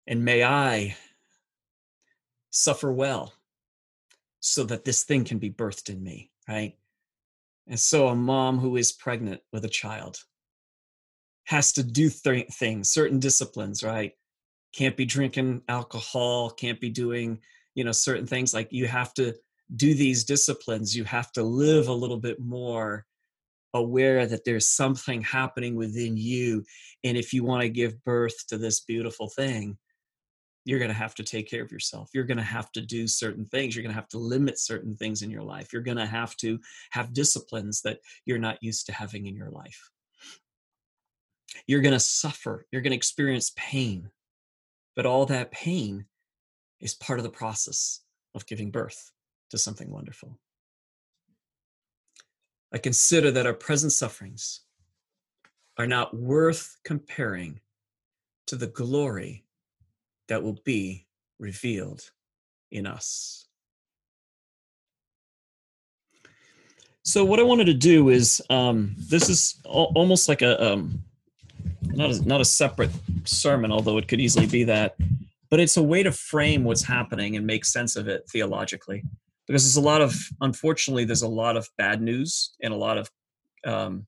And 0.06 0.24
may 0.24 0.44
I 0.44 0.96
suffer 2.50 2.92
well 2.92 3.32
so 4.38 4.62
that 4.66 4.84
this 4.84 5.02
thing 5.02 5.24
can 5.24 5.38
be 5.38 5.50
birthed 5.50 5.90
in 5.90 6.00
me, 6.00 6.30
right? 6.48 6.76
And 7.66 7.80
so 7.80 8.06
a 8.06 8.14
mom 8.14 8.60
who 8.60 8.76
is 8.76 8.92
pregnant 8.92 9.40
with 9.52 9.64
a 9.64 9.68
child 9.68 10.22
has 11.46 11.72
to 11.72 11.82
do 11.82 12.08
th- 12.08 12.52
things, 12.52 12.88
certain 12.88 13.18
disciplines, 13.18 13.82
right? 13.82 14.12
Can't 14.72 14.96
be 14.96 15.06
drinking 15.06 15.62
alcohol, 15.68 16.50
can't 16.50 16.80
be 16.80 16.88
doing, 16.88 17.40
you 17.74 17.82
know, 17.82 17.90
certain 17.90 18.28
things 18.28 18.54
like 18.54 18.72
you 18.72 18.86
have 18.86 19.12
to 19.14 19.34
do 19.76 19.94
these 19.94 20.24
disciplines, 20.24 20.96
you 20.96 21.04
have 21.04 21.32
to 21.32 21.42
live 21.42 21.88
a 21.88 21.92
little 21.92 22.16
bit 22.18 22.40
more 22.40 23.04
aware 23.74 24.26
that 24.26 24.44
there's 24.44 24.66
something 24.66 25.20
happening 25.22 25.74
within 25.74 26.16
you. 26.16 26.64
And 27.04 27.16
if 27.16 27.32
you 27.32 27.44
want 27.44 27.62
to 27.62 27.68
give 27.68 28.02
birth 28.04 28.46
to 28.48 28.58
this 28.58 28.80
beautiful 28.80 29.28
thing, 29.28 29.76
you're 30.64 30.78
going 30.78 30.90
to 30.90 30.94
have 30.94 31.14
to 31.14 31.22
take 31.22 31.50
care 31.50 31.62
of 31.62 31.72
yourself. 31.72 32.10
You're 32.12 32.24
going 32.24 32.38
to 32.38 32.42
have 32.42 32.72
to 32.72 32.80
do 32.80 33.06
certain 33.06 33.44
things. 33.46 33.74
You're 33.74 33.82
going 33.82 33.94
to 33.94 34.00
have 34.00 34.08
to 34.08 34.18
limit 34.18 34.58
certain 34.58 34.94
things 34.94 35.22
in 35.22 35.30
your 35.30 35.42
life. 35.42 35.72
You're 35.72 35.82
going 35.82 35.96
to 35.96 36.06
have 36.06 36.36
to 36.38 36.58
have 36.90 37.14
disciplines 37.14 37.80
that 37.82 38.00
you're 38.26 38.38
not 38.38 38.62
used 38.62 38.86
to 38.86 38.92
having 38.92 39.26
in 39.26 39.34
your 39.34 39.50
life. 39.50 39.90
You're 41.66 41.80
going 41.80 41.94
to 41.94 42.00
suffer. 42.00 42.66
You're 42.70 42.82
going 42.82 42.90
to 42.90 42.96
experience 42.96 43.52
pain. 43.56 44.10
But 44.94 45.06
all 45.06 45.26
that 45.26 45.52
pain 45.52 46.06
is 46.80 46.94
part 46.94 47.18
of 47.18 47.22
the 47.22 47.30
process 47.30 48.00
of 48.34 48.46
giving 48.46 48.70
birth 48.70 49.10
to 49.50 49.58
something 49.58 49.90
wonderful. 49.90 50.38
I 52.72 52.78
consider 52.78 53.30
that 53.30 53.46
our 53.46 53.54
present 53.54 53.92
sufferings 53.92 54.60
are 55.78 55.86
not 55.86 56.14
worth 56.14 56.76
comparing 56.84 57.60
to 58.46 58.56
the 58.56 58.66
glory 58.66 59.44
that 60.28 60.42
will 60.42 60.58
be 60.64 61.06
revealed 61.38 62.10
in 62.70 62.86
us. 62.86 63.46
So 67.02 67.24
what 67.24 67.40
I 67.40 67.42
wanted 67.42 67.66
to 67.66 67.74
do 67.74 68.10
is 68.10 68.42
um, 68.50 68.94
this 68.98 69.30
is 69.30 69.60
al- 69.64 69.92
almost 69.94 70.28
like 70.28 70.42
a 70.42 70.72
um, 70.72 71.02
not 71.82 72.10
a, 72.10 72.28
not 72.28 72.40
a 72.42 72.44
separate 72.44 72.90
sermon, 73.24 73.72
although 73.72 73.96
it 73.96 74.08
could 74.08 74.20
easily 74.20 74.46
be 74.46 74.64
that, 74.64 74.96
but 75.48 75.58
it's 75.58 75.78
a 75.78 75.82
way 75.82 76.02
to 76.02 76.12
frame 76.12 76.64
what's 76.64 76.82
happening 76.82 77.36
and 77.36 77.46
make 77.46 77.64
sense 77.64 77.96
of 77.96 78.08
it 78.08 78.28
theologically. 78.30 79.04
Because 79.48 79.64
there's 79.64 79.82
a 79.82 79.88
lot 79.88 80.02
of, 80.02 80.14
unfortunately, 80.40 81.04
there's 81.04 81.22
a 81.22 81.28
lot 81.28 81.56
of 81.56 81.68
bad 81.76 82.00
news 82.00 82.54
and 82.62 82.72
a 82.72 82.76
lot 82.76 82.98
of, 82.98 83.10
um, 83.66 84.06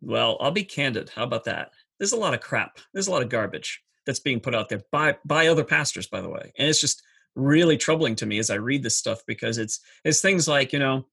well, 0.00 0.38
I'll 0.40 0.52
be 0.52 0.64
candid. 0.64 1.10
How 1.10 1.24
about 1.24 1.44
that? 1.44 1.72
there's 2.00 2.12
a 2.12 2.16
lot 2.16 2.34
of 2.34 2.40
crap 2.40 2.78
there's 2.92 3.06
a 3.06 3.10
lot 3.12 3.22
of 3.22 3.28
garbage 3.28 3.80
that's 4.06 4.18
being 4.18 4.40
put 4.40 4.54
out 4.54 4.68
there 4.68 4.80
by 4.90 5.16
by 5.24 5.46
other 5.46 5.62
pastors 5.62 6.08
by 6.08 6.20
the 6.20 6.28
way 6.28 6.52
and 6.58 6.66
it's 6.66 6.80
just 6.80 7.02
really 7.36 7.76
troubling 7.76 8.16
to 8.16 8.26
me 8.26 8.40
as 8.40 8.50
i 8.50 8.54
read 8.54 8.82
this 8.82 8.96
stuff 8.96 9.20
because 9.26 9.58
it's 9.58 9.78
it's 10.04 10.20
things 10.20 10.48
like 10.48 10.72
you 10.72 10.80
know 10.80 11.06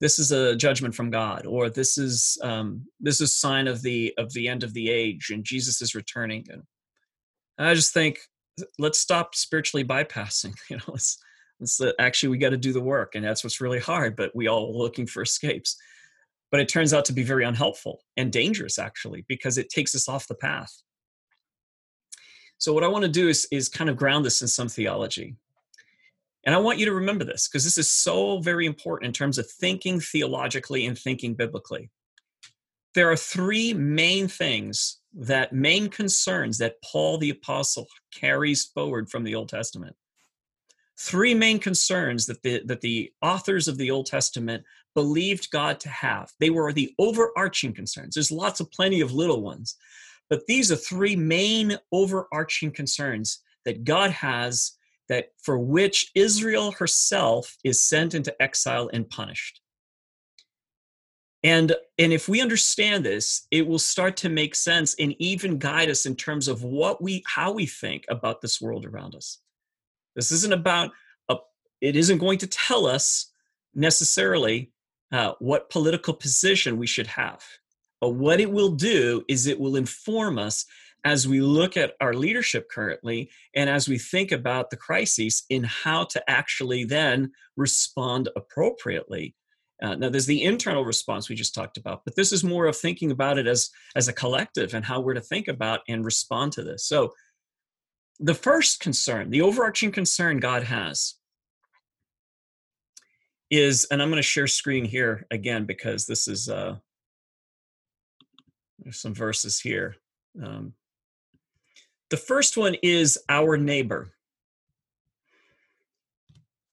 this 0.00 0.18
is 0.18 0.32
a 0.32 0.56
judgment 0.56 0.94
from 0.94 1.10
god 1.10 1.46
or 1.46 1.70
this 1.70 1.96
is 1.96 2.36
um 2.42 2.84
this 2.98 3.20
is 3.20 3.32
sign 3.32 3.68
of 3.68 3.80
the 3.82 4.12
of 4.18 4.32
the 4.32 4.48
end 4.48 4.64
of 4.64 4.74
the 4.74 4.90
age 4.90 5.30
and 5.30 5.44
jesus 5.44 5.80
is 5.80 5.94
returning 5.94 6.44
and 6.48 6.62
i 7.58 7.74
just 7.74 7.94
think 7.94 8.18
let's 8.78 8.98
stop 8.98 9.34
spiritually 9.34 9.84
bypassing 9.84 10.54
you 10.70 10.76
know 10.76 10.82
let's 10.88 11.18
let's 11.60 11.80
actually 11.98 12.30
we 12.30 12.38
got 12.38 12.50
to 12.50 12.56
do 12.56 12.72
the 12.72 12.80
work 12.80 13.14
and 13.14 13.24
that's 13.24 13.44
what's 13.44 13.60
really 13.60 13.78
hard 13.78 14.16
but 14.16 14.34
we 14.34 14.48
all 14.48 14.76
looking 14.76 15.06
for 15.06 15.22
escapes. 15.22 15.76
But 16.50 16.60
it 16.60 16.68
turns 16.68 16.92
out 16.92 17.04
to 17.04 17.12
be 17.12 17.22
very 17.22 17.44
unhelpful 17.44 18.02
and 18.16 18.32
dangerous 18.32 18.78
actually 18.78 19.24
because 19.28 19.56
it 19.56 19.70
takes 19.70 19.94
us 19.94 20.08
off 20.08 20.26
the 20.26 20.34
path. 20.34 20.82
So 22.58 22.72
what 22.72 22.84
i 22.84 22.88
want 22.88 23.04
to 23.04 23.10
do 23.10 23.28
is 23.28 23.46
is 23.50 23.68
kind 23.68 23.90
of 23.90 23.96
ground 23.96 24.24
this 24.24 24.42
in 24.42 24.48
some 24.48 24.68
theology. 24.68 25.36
And 26.44 26.54
i 26.54 26.58
want 26.58 26.78
you 26.78 26.86
to 26.86 26.94
remember 26.94 27.24
this 27.24 27.48
because 27.48 27.64
this 27.64 27.78
is 27.78 27.88
so 27.88 28.40
very 28.40 28.66
important 28.66 29.08
in 29.08 29.12
terms 29.12 29.38
of 29.38 29.50
thinking 29.50 30.00
theologically 30.00 30.86
and 30.86 30.98
thinking 30.98 31.34
biblically. 31.34 31.90
There 32.94 33.10
are 33.10 33.16
three 33.16 33.72
main 33.72 34.26
things 34.26 34.98
that 35.14 35.52
main 35.52 35.88
concerns 35.88 36.58
that 36.58 36.80
paul 36.82 37.18
the 37.18 37.30
apostle 37.30 37.86
carries 38.12 38.64
forward 38.64 39.10
from 39.10 39.24
the 39.24 39.34
old 39.34 39.48
testament 39.48 39.96
three 41.00 41.34
main 41.34 41.58
concerns 41.58 42.26
that 42.26 42.42
the 42.42 42.62
that 42.66 42.82
the 42.82 43.12
authors 43.22 43.68
of 43.68 43.78
the 43.78 43.90
old 43.90 44.06
testament 44.06 44.64
believed 44.94 45.50
God 45.50 45.80
to 45.80 45.88
have. 45.88 46.32
They 46.38 46.50
were 46.50 46.72
the 46.72 46.94
overarching 46.98 47.72
concerns. 47.72 48.14
There's 48.14 48.32
lots 48.32 48.60
of 48.60 48.70
plenty 48.70 49.00
of 49.00 49.12
little 49.12 49.40
ones, 49.40 49.76
but 50.28 50.46
these 50.46 50.70
are 50.70 50.76
three 50.76 51.16
main 51.16 51.78
overarching 51.90 52.72
concerns 52.72 53.42
that 53.64 53.84
God 53.84 54.10
has 54.10 54.72
that 55.08 55.32
for 55.42 55.58
which 55.58 56.10
Israel 56.14 56.70
herself 56.70 57.56
is 57.64 57.80
sent 57.80 58.14
into 58.14 58.40
exile 58.40 58.88
and 58.92 59.08
punished. 59.08 59.60
And, 61.42 61.74
and 61.98 62.12
if 62.12 62.28
we 62.28 62.42
understand 62.42 63.04
this, 63.04 63.46
it 63.50 63.66
will 63.66 63.78
start 63.78 64.16
to 64.18 64.28
make 64.28 64.54
sense 64.54 64.94
and 65.00 65.16
even 65.18 65.58
guide 65.58 65.88
us 65.88 66.04
in 66.04 66.14
terms 66.14 66.48
of 66.48 66.62
what 66.62 67.02
we 67.02 67.24
how 67.26 67.50
we 67.52 67.66
think 67.66 68.04
about 68.08 68.40
this 68.40 68.60
world 68.60 68.84
around 68.84 69.14
us. 69.14 69.38
This 70.16 70.30
isn't 70.32 70.52
about 70.52 70.90
a, 71.28 71.36
it 71.80 71.96
isn't 71.96 72.18
going 72.18 72.38
to 72.38 72.46
tell 72.46 72.86
us 72.86 73.30
necessarily 73.74 74.72
uh, 75.12 75.32
what 75.38 75.70
political 75.70 76.14
position 76.14 76.76
we 76.76 76.86
should 76.86 77.06
have. 77.06 77.42
But 78.00 78.10
what 78.10 78.40
it 78.40 78.50
will 78.50 78.70
do 78.70 79.24
is 79.28 79.46
it 79.46 79.60
will 79.60 79.76
inform 79.76 80.38
us 80.38 80.64
as 81.04 81.26
we 81.26 81.40
look 81.40 81.76
at 81.76 81.94
our 82.00 82.14
leadership 82.14 82.68
currently 82.70 83.30
and 83.54 83.70
as 83.70 83.88
we 83.88 83.98
think 83.98 84.32
about 84.32 84.70
the 84.70 84.76
crises 84.76 85.44
in 85.48 85.64
how 85.64 86.04
to 86.04 86.30
actually 86.30 86.84
then 86.84 87.32
respond 87.56 88.28
appropriately. 88.36 89.34
Uh, 89.82 89.94
now, 89.94 90.10
there's 90.10 90.26
the 90.26 90.44
internal 90.44 90.84
response 90.84 91.28
we 91.28 91.34
just 91.34 91.54
talked 91.54 91.78
about, 91.78 92.02
but 92.04 92.14
this 92.14 92.32
is 92.32 92.44
more 92.44 92.66
of 92.66 92.76
thinking 92.76 93.10
about 93.10 93.38
it 93.38 93.46
as, 93.46 93.70
as 93.96 94.08
a 94.08 94.12
collective 94.12 94.74
and 94.74 94.84
how 94.84 95.00
we're 95.00 95.14
to 95.14 95.22
think 95.22 95.48
about 95.48 95.80
and 95.88 96.04
respond 96.04 96.52
to 96.52 96.62
this. 96.62 96.86
So, 96.86 97.12
the 98.20 98.34
first 98.34 98.80
concern, 98.80 99.30
the 99.30 99.40
overarching 99.40 99.90
concern 99.90 100.40
God 100.40 100.62
has, 100.64 101.14
is, 103.50 103.86
and 103.90 104.00
I'm 104.00 104.10
going 104.10 104.18
to 104.18 104.22
share 104.22 104.46
screen 104.46 104.84
here 104.84 105.26
again 105.30 105.64
because 105.64 106.06
this 106.06 106.28
is, 106.28 106.48
uh, 106.48 106.76
there's 108.78 109.00
some 109.00 109.14
verses 109.14 109.58
here. 109.58 109.96
Um, 110.42 110.74
the 112.10 112.16
first 112.16 112.56
one 112.56 112.76
is 112.82 113.18
our 113.28 113.56
neighbor. 113.56 114.12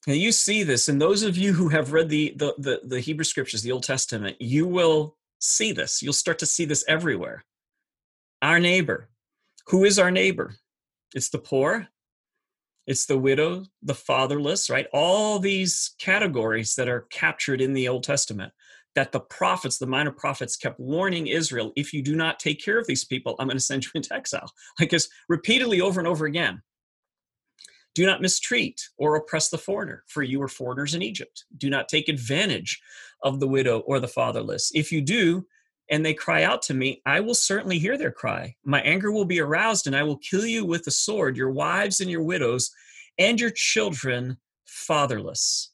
Now 0.06 0.14
you 0.14 0.32
see 0.32 0.64
this, 0.64 0.88
and 0.88 1.02
those 1.02 1.24
of 1.24 1.38
you 1.38 1.54
who 1.54 1.70
have 1.70 1.94
read 1.94 2.10
the, 2.10 2.34
the, 2.36 2.54
the, 2.58 2.82
the 2.84 3.00
Hebrew 3.00 3.26
scriptures, 3.26 3.62
the 3.62 3.72
Old 3.72 3.84
Testament, 3.84 4.38
you 4.40 4.68
will 4.68 5.16
see 5.40 5.72
this. 5.72 6.02
You'll 6.04 6.14
start 6.14 6.40
to 6.40 6.46
see 6.46 6.66
this 6.66 6.86
everywhere. 6.88 7.44
Our 8.42 8.60
neighbor. 8.60 9.10
Who 9.68 9.84
is 9.84 10.00
our 10.00 10.12
neighbor? 10.12 10.56
It's 11.14 11.30
the 11.30 11.40
poor, 11.40 11.88
it's 12.88 13.06
the 13.06 13.18
widow, 13.18 13.66
the 13.84 13.94
fatherless, 13.94 14.70
right? 14.70 14.88
All 14.94 15.40
these 15.40 15.96
categories 16.00 16.76
that 16.76 16.88
are 16.88 17.08
captured 17.10 17.60
in 17.60 17.74
the 17.74 17.90
Old 17.90 18.04
Testament 18.04 18.54
that 18.96 19.12
the 19.12 19.20
prophets, 19.20 19.78
the 19.78 19.86
minor 19.86 20.12
prophets, 20.12 20.56
kept 20.56 20.80
warning 20.80 21.28
Israel 21.28 21.72
if 21.76 21.94
you 21.94 22.02
do 22.02 22.16
not 22.16 22.40
take 22.40 22.64
care 22.64 22.80
of 22.80 22.88
these 22.88 23.06
people, 23.06 23.36
I'm 23.38 23.48
going 23.48 23.58
to 23.58 23.64
send 23.64 23.84
you 23.84 23.92
into 23.94 24.14
exile. 24.14 24.52
Like 24.80 24.90
this 24.90 25.10
repeatedly 25.30 25.82
over 25.82 26.00
and 26.00 26.08
over 26.08 26.26
again. 26.26 26.62
Do 27.94 28.06
not 28.06 28.22
mistreat 28.22 28.90
or 28.98 29.16
oppress 29.16 29.50
the 29.50 29.58
foreigner, 29.58 30.04
for 30.08 30.24
you 30.24 30.40
were 30.40 30.48
foreigners 30.48 30.96
in 30.96 31.02
Egypt. 31.02 31.46
Do 31.58 31.70
not 31.70 31.90
take 31.90 32.10
advantage 32.10 32.80
of 33.24 33.40
the 33.40 33.48
widow 33.48 33.80
or 33.80 34.00
the 34.00 34.08
fatherless. 34.08 34.72
If 34.74 34.92
you 34.92 35.02
do, 35.02 35.46
and 35.90 36.06
they 36.06 36.14
cry 36.14 36.44
out 36.44 36.62
to 36.64 36.74
me, 36.74 37.02
I 37.06 37.20
will 37.20 37.34
certainly 37.34 37.80
hear 37.80 37.98
their 37.98 38.12
cry. 38.12 38.56
My 38.64 38.82
anger 38.82 39.12
will 39.12 39.26
be 39.26 39.40
aroused, 39.40 39.88
and 39.88 39.96
I 39.96 40.04
will 40.04 40.18
kill 40.18 40.46
you 40.46 40.66
with 40.66 40.84
the 40.84 40.92
sword, 40.92 41.38
your 41.38 41.52
wives 41.52 42.02
and 42.02 42.12
your 42.12 42.24
widows, 42.24 42.72
and 43.18 43.40
your 43.40 43.52
children 43.52 44.38
fatherless. 44.66 45.72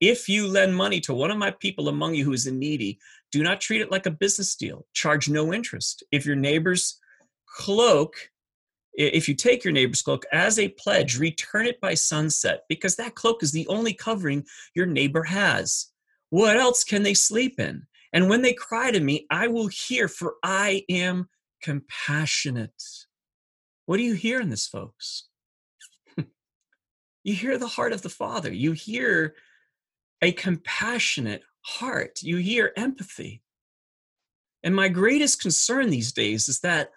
If 0.00 0.28
you 0.28 0.48
lend 0.48 0.74
money 0.74 1.00
to 1.00 1.14
one 1.14 1.30
of 1.30 1.38
my 1.38 1.50
people 1.50 1.88
among 1.88 2.14
you 2.14 2.24
who 2.24 2.32
is 2.32 2.46
in 2.46 2.58
needy, 2.58 2.98
do 3.32 3.42
not 3.42 3.60
treat 3.60 3.80
it 3.80 3.90
like 3.90 4.06
a 4.06 4.10
business 4.10 4.54
deal. 4.54 4.86
Charge 4.92 5.28
no 5.28 5.52
interest. 5.52 6.02
If 6.10 6.26
your 6.26 6.36
neighbor's 6.36 6.98
cloak, 7.46 8.14
if 8.94 9.28
you 9.28 9.34
take 9.34 9.64
your 9.64 9.72
neighbor's 9.72 10.02
cloak 10.02 10.24
as 10.32 10.58
a 10.58 10.68
pledge, 10.68 11.18
return 11.18 11.66
it 11.66 11.80
by 11.80 11.94
sunset, 11.94 12.64
because 12.68 12.96
that 12.96 13.14
cloak 13.14 13.42
is 13.42 13.52
the 13.52 13.66
only 13.68 13.92
covering 13.92 14.44
your 14.74 14.86
neighbor 14.86 15.24
has. 15.24 15.88
What 16.30 16.56
else 16.56 16.84
can 16.84 17.02
they 17.02 17.14
sleep 17.14 17.60
in? 17.60 17.86
And 18.14 18.30
when 18.30 18.42
they 18.42 18.52
cry 18.52 18.92
to 18.92 19.00
me, 19.00 19.26
I 19.28 19.48
will 19.48 19.66
hear, 19.66 20.06
for 20.06 20.36
I 20.44 20.84
am 20.88 21.28
compassionate. 21.60 22.82
What 23.86 23.96
do 23.96 24.04
you 24.04 24.14
hear 24.14 24.40
in 24.40 24.50
this, 24.50 24.68
folks? 24.68 25.26
you 27.24 27.34
hear 27.34 27.58
the 27.58 27.66
heart 27.66 27.92
of 27.92 28.02
the 28.02 28.08
Father. 28.08 28.52
You 28.52 28.70
hear 28.70 29.34
a 30.22 30.30
compassionate 30.30 31.42
heart. 31.62 32.22
You 32.22 32.36
hear 32.36 32.72
empathy. 32.76 33.42
And 34.62 34.76
my 34.76 34.88
greatest 34.88 35.42
concern 35.42 35.90
these 35.90 36.12
days 36.12 36.48
is 36.48 36.60
that 36.60 36.90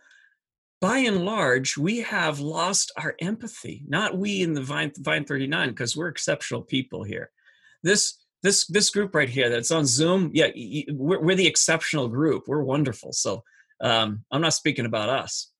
by 0.79 0.99
and 0.99 1.25
large, 1.25 1.77
we 1.77 2.01
have 2.01 2.39
lost 2.39 2.91
our 2.95 3.15
empathy. 3.19 3.83
Not 3.87 4.19
we 4.19 4.43
in 4.43 4.53
the 4.53 4.61
Vine, 4.61 4.91
Vine 4.99 5.25
39, 5.25 5.69
because 5.69 5.97
we're 5.97 6.09
exceptional 6.09 6.61
people 6.61 7.03
here. 7.03 7.31
This 7.81 8.19
this 8.43 8.67
this 8.67 8.89
group 8.89 9.15
right 9.15 9.29
here 9.29 9.49
that's 9.49 9.71
on 9.71 9.85
Zoom, 9.85 10.31
yeah, 10.33 10.47
we're, 10.91 11.21
we're 11.21 11.35
the 11.35 11.47
exceptional 11.47 12.07
group. 12.07 12.43
We're 12.47 12.63
wonderful. 12.63 13.13
So 13.13 13.43
um, 13.81 14.23
I'm 14.31 14.41
not 14.41 14.53
speaking 14.53 14.85
about 14.85 15.09
us, 15.09 15.51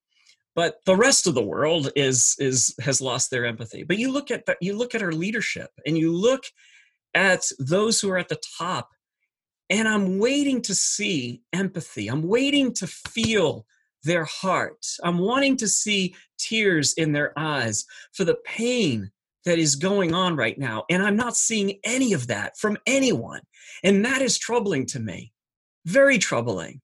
but 0.56 0.78
the 0.86 0.96
rest 0.96 1.28
of 1.28 1.36
the 1.36 1.44
world 1.44 1.92
is 1.96 2.36
is 2.40 2.76
has 2.80 3.02
lost 3.02 3.32
their 3.32 3.46
empathy. 3.46 3.84
But 3.84 3.98
you 3.98 4.12
look 4.12 4.32
at 4.32 4.46
the, 4.46 4.58
you 4.62 4.78
look 4.78 4.96
at 4.96 5.04
our 5.04 5.12
leadership, 5.12 5.70
and 5.86 5.98
you 5.98 6.12
look 6.12 6.44
at 7.14 7.50
those 7.60 8.00
who 8.00 8.10
are 8.10 8.18
at 8.18 8.30
the 8.30 8.42
top, 8.58 8.90
and 9.70 9.88
I'm 9.88 10.20
waiting 10.20 10.62
to 10.64 10.76
see 10.76 11.42
empathy. 11.54 12.08
I'm 12.08 12.24
waiting 12.24 12.74
to 12.76 12.88
feel 12.88 13.66
their 14.04 14.26
heart. 14.26 14.86
I'm 15.04 15.18
wanting 15.18 15.58
to 15.58 15.68
see 15.68 16.16
tears 16.38 16.94
in 16.94 17.12
their 17.12 17.38
eyes 17.38 17.86
for 18.14 18.24
the 18.24 18.38
pain 18.46 19.12
that 19.48 19.60
is 19.60 19.76
going 19.76 20.14
on 20.14 20.36
right 20.36 20.58
now. 20.58 20.84
And 20.90 21.02
I'm 21.02 21.16
not 21.16 21.38
seeing 21.38 21.80
any 21.84 22.12
of 22.12 22.28
that 22.28 22.58
from 22.58 22.78
anyone. 22.86 23.42
And 23.82 24.04
that 24.06 24.22
is 24.22 24.38
troubling 24.38 24.86
to 24.88 25.00
me. 25.00 25.32
Very 25.86 26.18
troubling. 26.18 26.82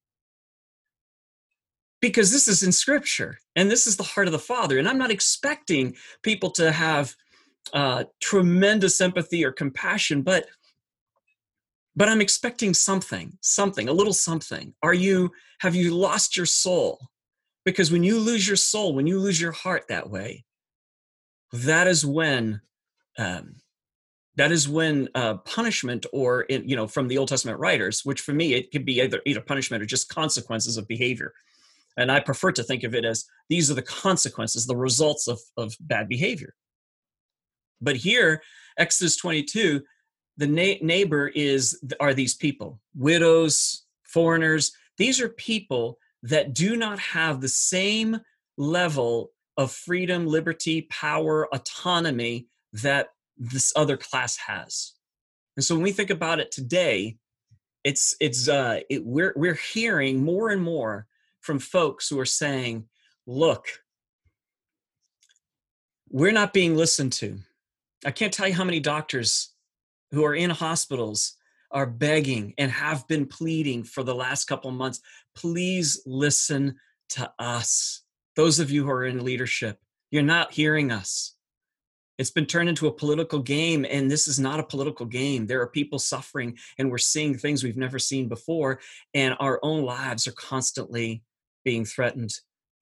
Because 2.00 2.32
this 2.32 2.48
is 2.48 2.62
in 2.62 2.72
scripture 2.72 3.38
and 3.54 3.70
this 3.70 3.86
is 3.86 3.96
the 3.96 4.02
heart 4.02 4.28
of 4.28 4.32
the 4.32 4.38
Father. 4.38 4.78
And 4.78 4.88
I'm 4.88 4.98
not 4.98 5.10
expecting 5.10 5.94
people 6.22 6.50
to 6.52 6.72
have 6.72 7.14
uh, 7.74 8.04
tremendous 8.20 9.00
empathy 9.00 9.44
or 9.44 9.52
compassion, 9.52 10.22
but 10.22 10.46
but 11.96 12.08
I'm 12.08 12.20
expecting 12.20 12.74
something, 12.74 13.38
something, 13.40 13.88
a 13.88 13.92
little 13.92 14.12
something. 14.12 14.74
Are 14.82 14.94
you, 14.94 15.30
have 15.60 15.76
you 15.76 15.94
lost 15.94 16.36
your 16.36 16.44
soul? 16.44 16.98
Because 17.64 17.92
when 17.92 18.02
you 18.02 18.18
lose 18.18 18.48
your 18.48 18.56
soul, 18.56 18.96
when 18.96 19.06
you 19.06 19.20
lose 19.20 19.40
your 19.40 19.52
heart 19.52 19.84
that 19.88 20.10
way, 20.10 20.44
that 21.54 21.86
is 21.86 22.04
when, 22.04 22.60
um, 23.18 23.56
that 24.36 24.52
is 24.52 24.68
when 24.68 25.08
uh, 25.14 25.34
punishment 25.38 26.06
or 26.12 26.42
in, 26.42 26.68
you 26.68 26.74
know 26.76 26.86
from 26.86 27.08
the 27.08 27.18
old 27.18 27.28
testament 27.28 27.60
writers 27.60 28.04
which 28.04 28.20
for 28.20 28.32
me 28.32 28.54
it 28.54 28.72
could 28.72 28.84
be 28.84 29.00
either 29.00 29.20
either 29.26 29.40
punishment 29.40 29.82
or 29.82 29.86
just 29.86 30.08
consequences 30.08 30.76
of 30.76 30.88
behavior. 30.88 31.32
And 31.96 32.10
i 32.10 32.18
prefer 32.18 32.50
to 32.52 32.64
think 32.64 32.82
of 32.82 32.94
it 32.94 33.04
as 33.04 33.24
these 33.48 33.70
are 33.70 33.74
the 33.74 33.82
consequences 33.82 34.66
the 34.66 34.76
results 34.76 35.28
of, 35.28 35.40
of 35.56 35.76
bad 35.80 36.08
behavior. 36.08 36.54
But 37.80 37.96
here 37.96 38.42
exodus 38.76 39.16
22 39.16 39.82
the 40.36 40.46
na- 40.48 40.84
neighbor 40.84 41.28
is 41.28 41.80
are 42.00 42.14
these 42.14 42.34
people 42.34 42.80
widows 42.96 43.84
foreigners. 44.14 44.72
These 44.96 45.20
are 45.20 45.28
people 45.28 45.98
that 46.22 46.54
do 46.54 46.76
not 46.76 46.98
have 47.00 47.40
the 47.40 47.48
same 47.48 48.20
level 48.56 49.32
of 49.56 49.70
freedom 49.70 50.26
liberty 50.26 50.82
power 50.82 51.48
autonomy 51.54 52.46
that 52.72 53.08
this 53.36 53.72
other 53.76 53.96
class 53.96 54.36
has. 54.36 54.92
And 55.56 55.64
so 55.64 55.74
when 55.74 55.84
we 55.84 55.92
think 55.92 56.10
about 56.10 56.40
it 56.40 56.50
today 56.50 57.16
it's 57.84 58.16
it's 58.18 58.48
uh 58.48 58.80
it, 58.88 59.04
we're 59.04 59.34
we're 59.36 59.54
hearing 59.72 60.24
more 60.24 60.50
and 60.50 60.62
more 60.62 61.06
from 61.40 61.58
folks 61.58 62.08
who 62.08 62.18
are 62.18 62.26
saying 62.26 62.86
look 63.26 63.66
we're 66.08 66.32
not 66.32 66.52
being 66.52 66.76
listened 66.76 67.12
to. 67.12 67.38
I 68.06 68.12
can't 68.12 68.32
tell 68.32 68.46
you 68.46 68.54
how 68.54 68.62
many 68.62 68.78
doctors 68.78 69.52
who 70.12 70.24
are 70.24 70.34
in 70.34 70.50
hospitals 70.50 71.36
are 71.72 71.86
begging 71.86 72.54
and 72.56 72.70
have 72.70 73.06
been 73.08 73.26
pleading 73.26 73.82
for 73.82 74.04
the 74.04 74.14
last 74.14 74.44
couple 74.44 74.70
months 74.70 75.00
please 75.34 76.00
listen 76.06 76.76
to 77.08 77.30
us 77.38 78.03
those 78.36 78.58
of 78.58 78.70
you 78.70 78.84
who 78.84 78.90
are 78.90 79.04
in 79.04 79.24
leadership 79.24 79.78
you're 80.14 80.22
not 80.22 80.52
hearing 80.52 80.92
us. 80.92 81.34
It's 82.18 82.30
been 82.30 82.46
turned 82.46 82.68
into 82.68 82.86
a 82.86 82.92
political 82.92 83.40
game 83.40 83.84
and 83.84 84.08
this 84.08 84.28
is 84.28 84.38
not 84.38 84.60
a 84.60 84.64
political 84.64 85.06
game. 85.06 85.48
There 85.48 85.60
are 85.60 85.66
people 85.66 85.98
suffering 85.98 86.56
and 86.78 86.88
we're 86.88 86.98
seeing 86.98 87.36
things 87.36 87.64
we've 87.64 87.76
never 87.76 87.98
seen 87.98 88.28
before 88.28 88.78
and 89.12 89.34
our 89.40 89.58
own 89.64 89.82
lives 89.82 90.28
are 90.28 90.32
constantly 90.32 91.24
being 91.64 91.84
threatened 91.84 92.32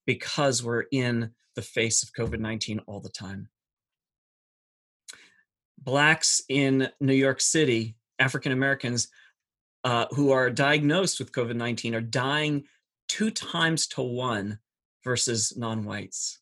because 0.05 0.63
we're 0.63 0.85
in 0.93 1.31
the 1.57 1.63
face 1.63 2.03
of 2.03 2.13
covid-19 2.13 2.81
all 2.87 3.01
the 3.01 3.09
time. 3.09 3.49
Blacks 5.79 6.43
in 6.51 6.91
New 7.01 7.15
York 7.15 7.41
City, 7.41 7.97
African 8.19 8.53
Americans 8.53 9.09
uh, 9.85 10.05
who 10.11 10.33
are 10.33 10.51
diagnosed 10.51 11.19
with 11.19 11.33
COVID 11.33 11.57
19 11.57 11.95
are 11.95 12.03
dying 12.03 12.65
two 13.09 13.31
times 13.31 13.87
to 13.89 14.03
one 14.03 14.59
versus 15.05 15.57
non 15.57 15.85
whites. 15.85 16.39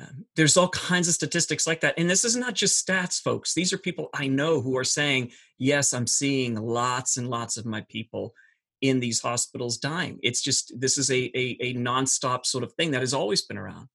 Um, 0.00 0.24
there's 0.36 0.56
all 0.56 0.68
kinds 0.68 1.08
of 1.08 1.14
statistics 1.14 1.66
like 1.66 1.80
that. 1.80 1.94
And 1.98 2.08
this 2.08 2.24
is 2.24 2.36
not 2.36 2.54
just 2.54 2.86
stats, 2.86 3.20
folks. 3.20 3.54
These 3.54 3.72
are 3.72 3.78
people 3.78 4.08
I 4.14 4.28
know 4.28 4.60
who 4.60 4.76
are 4.76 4.84
saying, 4.84 5.32
yes, 5.58 5.92
I'm 5.92 6.06
seeing 6.06 6.54
lots 6.54 7.16
and 7.16 7.28
lots 7.28 7.56
of 7.56 7.66
my 7.66 7.84
people 7.88 8.34
in 8.80 9.00
these 9.00 9.20
hospitals 9.20 9.76
dying. 9.76 10.18
It's 10.22 10.40
just, 10.40 10.78
this 10.80 10.96
is 10.96 11.10
a, 11.10 11.30
a, 11.36 11.56
a 11.60 11.74
nonstop 11.74 12.46
sort 12.46 12.64
of 12.64 12.72
thing 12.74 12.92
that 12.92 13.02
has 13.02 13.12
always 13.12 13.42
been 13.42 13.58
around. 13.58 13.88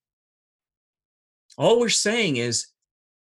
All 1.58 1.80
we're 1.80 1.88
saying 1.88 2.36
is 2.36 2.68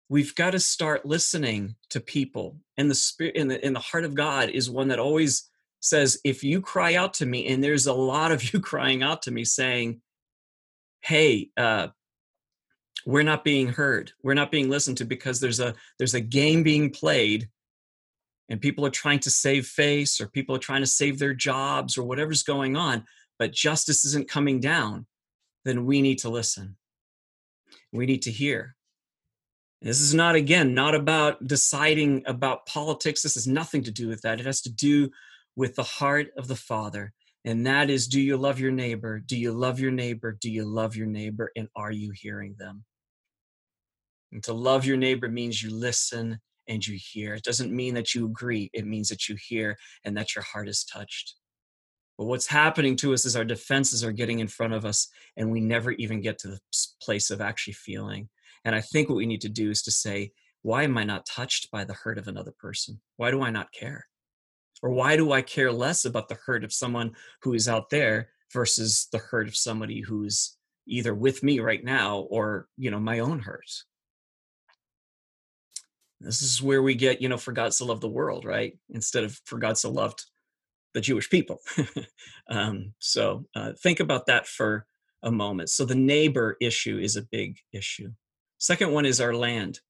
we've 0.10 0.36
got 0.36 0.52
to 0.52 0.60
start 0.60 1.06
listening 1.06 1.76
to 1.90 2.00
people 2.00 2.58
and 2.78 2.90
the 2.90 2.96
spirit 2.96 3.36
in 3.36 3.48
the 3.48 3.66
in 3.66 3.74
the 3.74 3.80
heart 3.80 4.06
of 4.06 4.14
god 4.14 4.50
is 4.50 4.70
one 4.70 4.90
that 4.90 5.00
always 5.00 5.50
says 5.86 6.20
if 6.24 6.44
you 6.44 6.62
cry 6.62 6.96
out 6.96 7.14
to 7.14 7.26
me 7.26 7.48
and 7.48 7.64
there's 7.64 7.88
a 7.88 7.94
lot 7.94 8.32
of 8.32 8.54
you 8.54 8.60
crying 8.60 9.04
out 9.04 9.22
to 9.22 9.32
me 9.32 9.44
saying 9.44 10.02
hey 11.02 11.50
uh 11.58 11.88
we're 13.06 13.24
not 13.24 13.44
being 13.44 13.68
heard 13.68 14.12
we're 14.24 14.34
not 14.34 14.52
being 14.52 14.70
listened 14.70 14.98
to 14.98 15.06
because 15.06 15.40
there's 15.40 15.60
a 15.60 15.74
there's 15.98 16.16
a 16.16 16.22
game 16.22 16.64
being 16.64 16.90
played 16.90 17.48
and 18.50 18.62
people 18.62 18.86
are 18.86 18.92
trying 18.92 19.20
to 19.20 19.30
save 19.30 19.66
face 19.66 20.22
or 20.22 20.28
people 20.28 20.56
are 20.56 20.60
trying 20.60 20.82
to 20.82 20.88
save 20.88 21.20
their 21.20 21.34
jobs 21.34 21.98
or 21.98 22.04
whatever's 22.04 22.44
going 22.44 22.76
on 22.76 23.04
but 23.38 23.54
justice 23.54 24.06
isn't 24.06 24.30
coming 24.30 24.60
down 24.60 25.06
then 25.66 25.86
we 25.86 26.02
need 26.02 26.18
to 26.18 26.30
listen 26.30 26.76
we 27.92 28.06
need 28.06 28.24
to 28.24 28.32
hear 28.32 28.76
this 29.82 30.02
is 30.02 30.16
not, 30.16 30.34
again, 30.34 30.74
not 30.74 30.96
about 30.96 31.46
deciding 31.46 32.24
about 32.26 32.66
politics. 32.66 33.22
This 33.22 33.36
has 33.36 33.46
nothing 33.46 33.84
to 33.84 33.92
do 33.92 34.08
with 34.08 34.22
that. 34.22 34.40
It 34.40 34.46
has 34.48 34.62
to 34.62 34.72
do 34.72 35.12
with 35.56 35.76
the 35.76 35.84
heart 35.84 36.28
of 36.38 36.48
the 36.48 36.56
Father. 36.56 37.14
And 37.44 37.66
that 37.68 37.90
is 37.90 38.08
do 38.08 38.20
you 38.20 38.38
love 38.38 38.60
your 38.60 38.72
neighbor? 38.72 39.20
Do 39.20 39.38
you 39.38 39.52
love 39.52 39.80
your 39.80 39.92
neighbor? 39.92 40.38
Do 40.40 40.50
you 40.50 40.66
love 40.66 40.96
your 40.96 41.08
neighbor? 41.08 41.52
And 41.56 41.68
are 41.76 41.92
you 41.92 42.12
hearing 42.14 42.56
them? 42.58 42.86
And 44.32 44.44
to 44.44 44.54
love 44.54 44.86
your 44.86 44.98
neighbor 44.98 45.30
means 45.30 45.62
you 45.62 45.74
listen 45.74 46.40
and 46.68 46.86
you 46.86 46.98
hear. 47.00 47.36
It 47.36 47.44
doesn't 47.44 47.72
mean 47.72 47.94
that 47.94 48.16
you 48.16 48.26
agree, 48.26 48.70
it 48.74 48.86
means 48.86 49.10
that 49.10 49.30
you 49.30 49.36
hear 49.36 49.78
and 50.04 50.18
that 50.18 50.36
your 50.36 50.44
heart 50.44 50.68
is 50.68 50.84
touched. 50.84 51.36
But 52.18 52.26
what's 52.26 52.48
happening 52.48 52.96
to 52.98 53.14
us 53.14 53.26
is 53.26 53.36
our 53.36 53.46
defenses 53.46 54.04
are 54.04 54.12
getting 54.12 54.40
in 54.40 54.48
front 54.48 54.74
of 54.74 54.86
us, 54.86 55.10
and 55.36 55.52
we 55.52 55.60
never 55.60 55.92
even 55.92 56.22
get 56.22 56.40
to 56.40 56.48
the 56.48 56.60
place 57.02 57.30
of 57.30 57.42
actually 57.42 57.74
feeling. 57.74 58.30
And 58.64 58.74
I 58.74 58.82
think 58.82 59.10
what 59.10 59.18
we 59.18 59.26
need 59.26 59.42
to 59.42 59.50
do 59.50 59.70
is 59.70 59.82
to 59.84 59.92
say, 59.92 60.32
why 60.62 60.84
am 60.84 60.98
I 60.98 61.04
not 61.04 61.26
touched 61.26 61.70
by 61.72 61.84
the 61.84 61.94
hurt 61.94 62.18
of 62.18 62.28
another 62.28 62.54
person? 62.58 63.02
Why 63.18 63.32
do 63.32 63.42
I 63.42 63.52
not 63.52 63.72
care? 63.72 64.08
Or 64.82 64.92
why 64.92 65.16
do 65.16 65.32
I 65.32 65.42
care 65.42 65.72
less 65.72 66.06
about 66.06 66.30
the 66.30 66.38
hurt 66.46 66.64
of 66.64 66.74
someone 66.74 67.16
who 67.42 67.54
is 67.54 67.68
out 67.68 67.90
there 67.90 68.30
versus 68.52 69.08
the 69.12 69.18
hurt 69.18 69.48
of 69.48 69.56
somebody 69.56 70.02
who's 70.02 70.58
either 70.88 71.16
with 71.16 71.44
me 71.44 71.60
right 71.60 71.84
now 71.84 72.20
or, 72.30 72.68
you 72.78 72.92
know, 72.92 73.00
my 73.00 73.20
own 73.20 73.40
hurt? 73.40 73.70
This 76.22 76.42
is 76.42 76.62
where 76.62 76.82
we 76.82 76.96
get, 76.96 77.22
you 77.22 77.30
know, 77.30 77.38
for 77.38 77.52
God 77.52 77.74
so 77.74 77.86
loved 77.86 78.02
the 78.02 78.08
world, 78.08 78.46
right? 78.46 78.78
Instead 78.90 79.24
of 79.24 79.40
for 79.46 79.60
God 79.60 79.78
so 79.78 79.92
loved 79.92 80.26
the 80.94 81.02
Jewish 81.02 81.30
people. 81.30 81.62
um, 82.50 82.94
so 83.00 83.46
uh, 83.56 83.74
think 83.82 84.00
about 84.00 84.26
that 84.28 84.48
for 84.48 84.88
a 85.24 85.32
moment. 85.32 85.70
So 85.70 85.86
the 85.86 85.96
neighbor 85.96 86.58
issue 86.62 86.98
is 86.98 87.16
a 87.16 87.24
big 87.24 87.58
issue. 87.74 88.12
Second 88.58 88.92
one 88.92 89.06
is 89.06 89.20
our 89.20 89.36
land. 89.36 89.82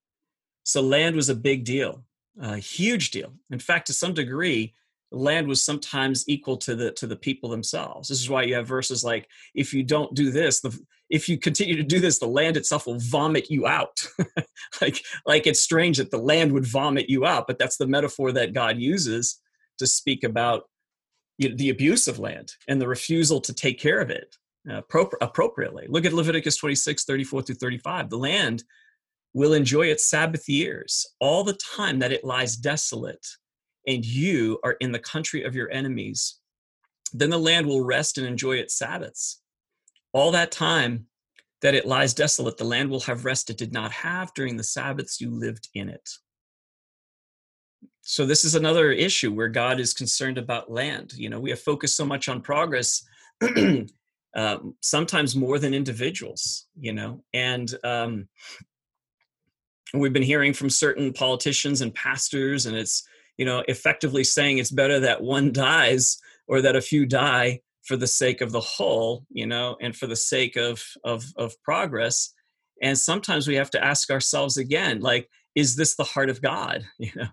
So 0.63 0.81
land 0.81 1.15
was 1.15 1.29
a 1.29 1.35
big 1.35 1.63
deal, 1.63 2.03
a 2.39 2.57
huge 2.57 3.11
deal. 3.11 3.33
In 3.51 3.59
fact, 3.59 3.87
to 3.87 3.93
some 3.93 4.13
degree, 4.13 4.73
land 5.11 5.47
was 5.47 5.63
sometimes 5.63 6.27
equal 6.27 6.57
to 6.57 6.75
the 6.75 6.91
to 6.91 7.07
the 7.07 7.15
people 7.15 7.49
themselves. 7.49 8.09
This 8.09 8.19
is 8.19 8.29
why 8.29 8.43
you 8.43 8.55
have 8.55 8.67
verses 8.67 9.03
like, 9.03 9.29
"If 9.53 9.73
you 9.73 9.83
don't 9.83 10.13
do 10.15 10.31
this, 10.31 10.61
the 10.61 10.77
if 11.09 11.29
you 11.29 11.37
continue 11.37 11.75
to 11.75 11.83
do 11.83 11.99
this, 11.99 12.19
the 12.19 12.27
land 12.27 12.57
itself 12.57 12.87
will 12.87 12.99
vomit 12.99 13.49
you 13.49 13.67
out." 13.67 14.05
like 14.81 15.03
like 15.25 15.47
it's 15.47 15.61
strange 15.61 15.97
that 15.97 16.11
the 16.11 16.17
land 16.17 16.51
would 16.51 16.65
vomit 16.65 17.09
you 17.09 17.25
out, 17.25 17.47
but 17.47 17.57
that's 17.57 17.77
the 17.77 17.87
metaphor 17.87 18.31
that 18.33 18.53
God 18.53 18.77
uses 18.77 19.39
to 19.77 19.87
speak 19.87 20.23
about 20.23 20.63
you 21.37 21.49
know, 21.49 21.55
the 21.55 21.69
abuse 21.69 22.07
of 22.07 22.19
land 22.19 22.53
and 22.67 22.81
the 22.81 22.87
refusal 22.87 23.41
to 23.41 23.53
take 23.53 23.79
care 23.79 23.99
of 23.99 24.09
it 24.09 24.35
uh, 24.69 24.81
appropriately. 25.21 25.85
Look 25.87 26.05
at 26.05 26.13
Leviticus 26.13 26.57
26, 26.57 27.03
34 27.03 27.41
through 27.41 27.55
35. 27.55 28.09
The 28.09 28.17
land 28.17 28.63
will 29.35 29.53
enjoy 29.53 29.85
its 29.85 30.05
Sabbath 30.05 30.49
years 30.49 31.05
all 31.19 31.43
the 31.43 31.59
time 31.75 31.99
that 31.99 32.11
it 32.11 32.23
lies 32.23 32.55
desolate, 32.55 33.27
and 33.85 34.03
you 34.03 34.59
are 34.63 34.77
in 34.79 34.91
the 34.91 34.99
country 34.99 35.43
of 35.43 35.53
your 35.53 35.71
enemies. 35.71 36.39
Then 37.13 37.29
the 37.29 37.37
land 37.37 37.67
will 37.67 37.85
rest 37.85 38.17
and 38.17 38.25
enjoy 38.25 38.55
its 38.55 38.75
Sabbaths. 38.75 39.41
All 40.11 40.31
that 40.31 40.51
time 40.51 41.05
that 41.61 41.75
it 41.75 41.85
lies 41.85 42.15
desolate, 42.15 42.57
the 42.57 42.63
land 42.63 42.89
will 42.89 43.01
have 43.01 43.25
rest 43.25 43.51
it 43.51 43.57
did 43.57 43.71
not 43.71 43.91
have 43.91 44.33
during 44.33 44.57
the 44.57 44.63
Sabbaths 44.63 45.21
you 45.21 45.29
lived 45.29 45.69
in 45.75 45.89
it 45.89 46.09
so 48.07 48.25
this 48.25 48.45
is 48.45 48.53
another 48.53 48.91
issue 48.91 49.33
where 49.33 49.47
God 49.49 49.79
is 49.79 49.93
concerned 49.93 50.37
about 50.37 50.71
land. 50.71 51.13
You 51.13 51.29
know, 51.29 51.39
we 51.39 51.49
have 51.49 51.59
focused 51.59 51.97
so 51.97 52.05
much 52.05 52.29
on 52.29 52.39
progress, 52.39 53.03
um, 54.35 54.75
sometimes 54.79 55.35
more 55.35 55.57
than 55.57 55.73
individuals. 55.73 56.67
You 56.79 56.93
know, 56.93 57.23
and 57.33 57.73
um, 57.83 58.27
we've 59.99 60.13
been 60.13 60.23
hearing 60.23 60.53
from 60.53 60.69
certain 60.69 61.13
politicians 61.13 61.81
and 61.81 61.93
pastors, 61.93 62.65
and 62.65 62.75
it's 62.75 63.07
you 63.37 63.45
know 63.45 63.63
effectively 63.67 64.23
saying 64.23 64.57
it's 64.57 64.71
better 64.71 64.99
that 64.99 65.21
one 65.21 65.51
dies 65.51 66.17
or 66.47 66.61
that 66.61 66.75
a 66.75 66.81
few 66.81 67.05
die 67.05 67.61
for 67.83 67.97
the 67.97 68.07
sake 68.07 68.41
of 68.41 68.51
the 68.51 68.61
whole. 68.61 69.25
You 69.29 69.47
know, 69.47 69.77
and 69.81 69.95
for 69.95 70.07
the 70.07 70.15
sake 70.15 70.55
of 70.55 70.83
of 71.03 71.25
of 71.37 71.61
progress. 71.63 72.33
And 72.81 72.97
sometimes 72.97 73.47
we 73.47 73.55
have 73.55 73.71
to 73.71 73.83
ask 73.83 74.09
ourselves 74.11 74.57
again, 74.57 74.99
like, 74.99 75.29
is 75.55 75.77
this 75.77 75.95
the 75.95 76.03
heart 76.03 76.29
of 76.29 76.41
God? 76.41 76.85
You 76.99 77.11
know 77.15 77.27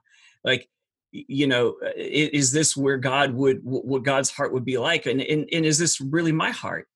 like 0.45 0.69
you 1.11 1.47
know 1.47 1.77
uh, 1.85 1.91
is 1.97 2.53
this 2.53 2.77
where 2.77 2.97
god 2.97 3.33
would 3.35 3.61
what 3.63 4.03
god's 4.03 4.31
heart 4.31 4.53
would 4.53 4.65
be 4.65 4.79
like 4.79 5.07
and, 5.07 5.21
and, 5.21 5.49
and 5.53 5.67
is 5.67 5.79
this 5.79 6.01
really 6.01 6.33
my 6.33 6.51
heart 6.51 6.89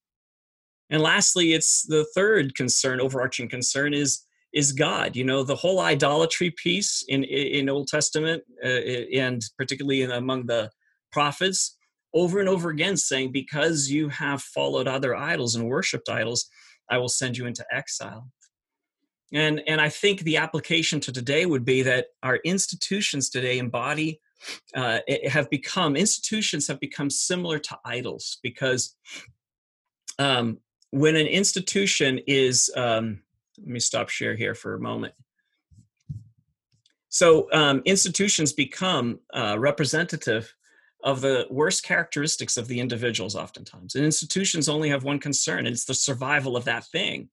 and 0.91 1.03
lastly 1.03 1.53
it's 1.53 1.83
the 1.83 2.07
third 2.15 2.55
concern 2.55 3.01
overarching 3.01 3.49
concern 3.49 3.93
is 3.93 4.23
is 4.57 4.73
god 4.73 5.15
you 5.15 5.23
know 5.23 5.45
the 5.45 5.55
whole 5.55 5.79
idolatry 5.81 6.51
piece 6.51 7.05
in 7.09 7.23
in 7.23 7.69
old 7.69 7.87
testament 7.87 8.43
uh, 8.65 8.81
and 9.15 9.43
particularly 9.57 10.03
in, 10.03 10.11
among 10.11 10.47
the 10.47 10.69
prophets 11.13 11.77
over 12.13 12.41
and 12.41 12.49
over 12.49 12.71
again 12.71 12.97
saying 12.97 13.31
because 13.31 13.89
you 13.89 14.09
have 14.09 14.43
followed 14.43 14.89
other 14.89 15.15
idols 15.15 15.55
and 15.55 15.69
worshiped 15.69 16.09
idols 16.09 16.47
i 16.91 16.99
will 16.99 17.09
send 17.09 17.37
you 17.37 17.47
into 17.47 17.65
exile. 17.71 18.31
And, 19.33 19.63
and 19.67 19.81
I 19.81 19.89
think 19.89 20.21
the 20.21 20.37
application 20.37 21.01
to 21.01 21.13
today 21.13 21.47
would 21.47 21.65
be 21.65 21.83
that 21.83 22.07
our 22.23 22.37
institutions 22.37 23.29
today 23.29 23.59
embody, 23.59 24.21
uh, 24.75 25.01
have 25.27 25.51
become, 25.51 25.97
institutions 25.97 26.69
have 26.69 26.79
become 26.79 27.11
similar 27.11 27.59
to 27.59 27.79
idols 27.85 28.39
because 28.43 28.95
um, 30.19 30.59
when 30.91 31.17
an 31.17 31.27
institution 31.27 32.21
is, 32.27 32.71
um, 32.77 33.23
let 33.59 33.69
me 33.69 33.81
stop 33.81 34.09
share 34.09 34.35
here 34.35 34.55
for 34.55 34.75
a 34.75 34.81
moment. 34.81 35.15
So 37.09 37.51
um, 37.53 37.83
institutions 37.85 38.53
become 38.53 39.21
uh, 39.33 39.57
representative 39.59 40.53
of 41.03 41.21
the 41.21 41.47
worst 41.51 41.85
characteristics 41.85 42.57
of 42.57 42.69
the 42.69 42.81
individuals 42.81 43.37
oftentimes. 43.37 43.95
And 43.95 44.05
institutions 44.05 44.69
only 44.69 44.89
have 44.89 45.05
one 45.05 45.19
concern, 45.19 45.61
and 45.61 45.69
it's 45.69 45.85
the 45.85 45.95
survival 45.95 46.57
of 46.57 46.65
that 46.65 46.85
thing. 46.87 47.31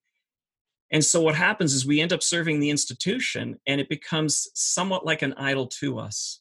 And 0.91 1.03
so 1.03 1.21
what 1.21 1.33
happens 1.33 1.73
is 1.73 1.87
we 1.87 1.99
end 1.99 2.13
up 2.13 2.21
serving 2.21 2.59
the 2.59 2.69
institution 2.69 3.59
and 3.65 3.81
it 3.81 3.89
becomes 3.89 4.47
somewhat 4.53 5.05
like 5.05 5.23
an 5.23 5.33
idol 5.33 5.65
to 5.79 5.97
us. 5.97 6.39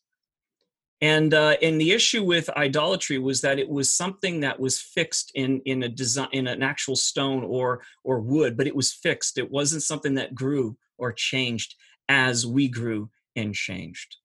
And 1.02 1.34
uh, 1.34 1.56
and 1.60 1.80
the 1.80 1.90
issue 1.90 2.22
with 2.22 2.48
idolatry 2.50 3.18
was 3.18 3.40
that 3.40 3.58
it 3.58 3.68
was 3.68 3.94
something 3.94 4.40
that 4.40 4.60
was 4.60 4.80
fixed 4.80 5.32
in 5.34 5.60
in 5.64 5.82
a 5.82 5.88
design 5.88 6.28
in 6.30 6.46
an 6.46 6.62
actual 6.62 6.94
stone 6.94 7.42
or 7.42 7.82
or 8.04 8.20
wood, 8.20 8.56
but 8.56 8.68
it 8.68 8.76
was 8.76 8.92
fixed. 8.92 9.36
It 9.36 9.50
wasn't 9.50 9.82
something 9.82 10.14
that 10.14 10.32
grew 10.34 10.76
or 10.98 11.12
changed 11.12 11.74
as 12.08 12.46
we 12.46 12.68
grew 12.68 13.10
and 13.34 13.52
changed. 13.52 14.16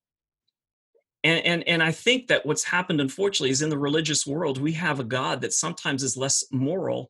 And, 1.24 1.44
and 1.46 1.68
and 1.68 1.82
I 1.82 1.92
think 1.92 2.28
that 2.28 2.46
what's 2.46 2.64
happened, 2.64 3.02
unfortunately, 3.02 3.50
is 3.50 3.64
in 3.64 3.72
the 3.72 3.78
religious 3.80 4.28
world 4.28 4.62
we 4.62 4.74
have 4.74 5.00
a 5.00 5.04
God 5.04 5.42
that 5.42 5.54
sometimes 5.54 6.04
is 6.04 6.16
less 6.16 6.44
moral 6.52 7.10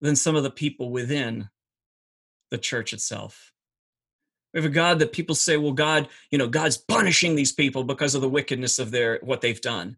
than 0.00 0.16
some 0.16 0.34
of 0.34 0.44
the 0.44 0.50
people 0.50 0.90
within 0.90 1.50
the 2.50 2.58
church 2.58 2.94
itself. 2.94 3.53
We 4.54 4.60
have 4.60 4.70
a 4.70 4.74
God 4.74 5.00
that 5.00 5.12
people 5.12 5.34
say, 5.34 5.56
well, 5.56 5.72
God, 5.72 6.08
you 6.30 6.38
know, 6.38 6.46
God's 6.46 6.76
punishing 6.76 7.34
these 7.34 7.52
people 7.52 7.82
because 7.82 8.14
of 8.14 8.22
the 8.22 8.28
wickedness 8.28 8.78
of 8.78 8.92
their 8.92 9.18
what 9.22 9.40
they've 9.40 9.60
done. 9.60 9.96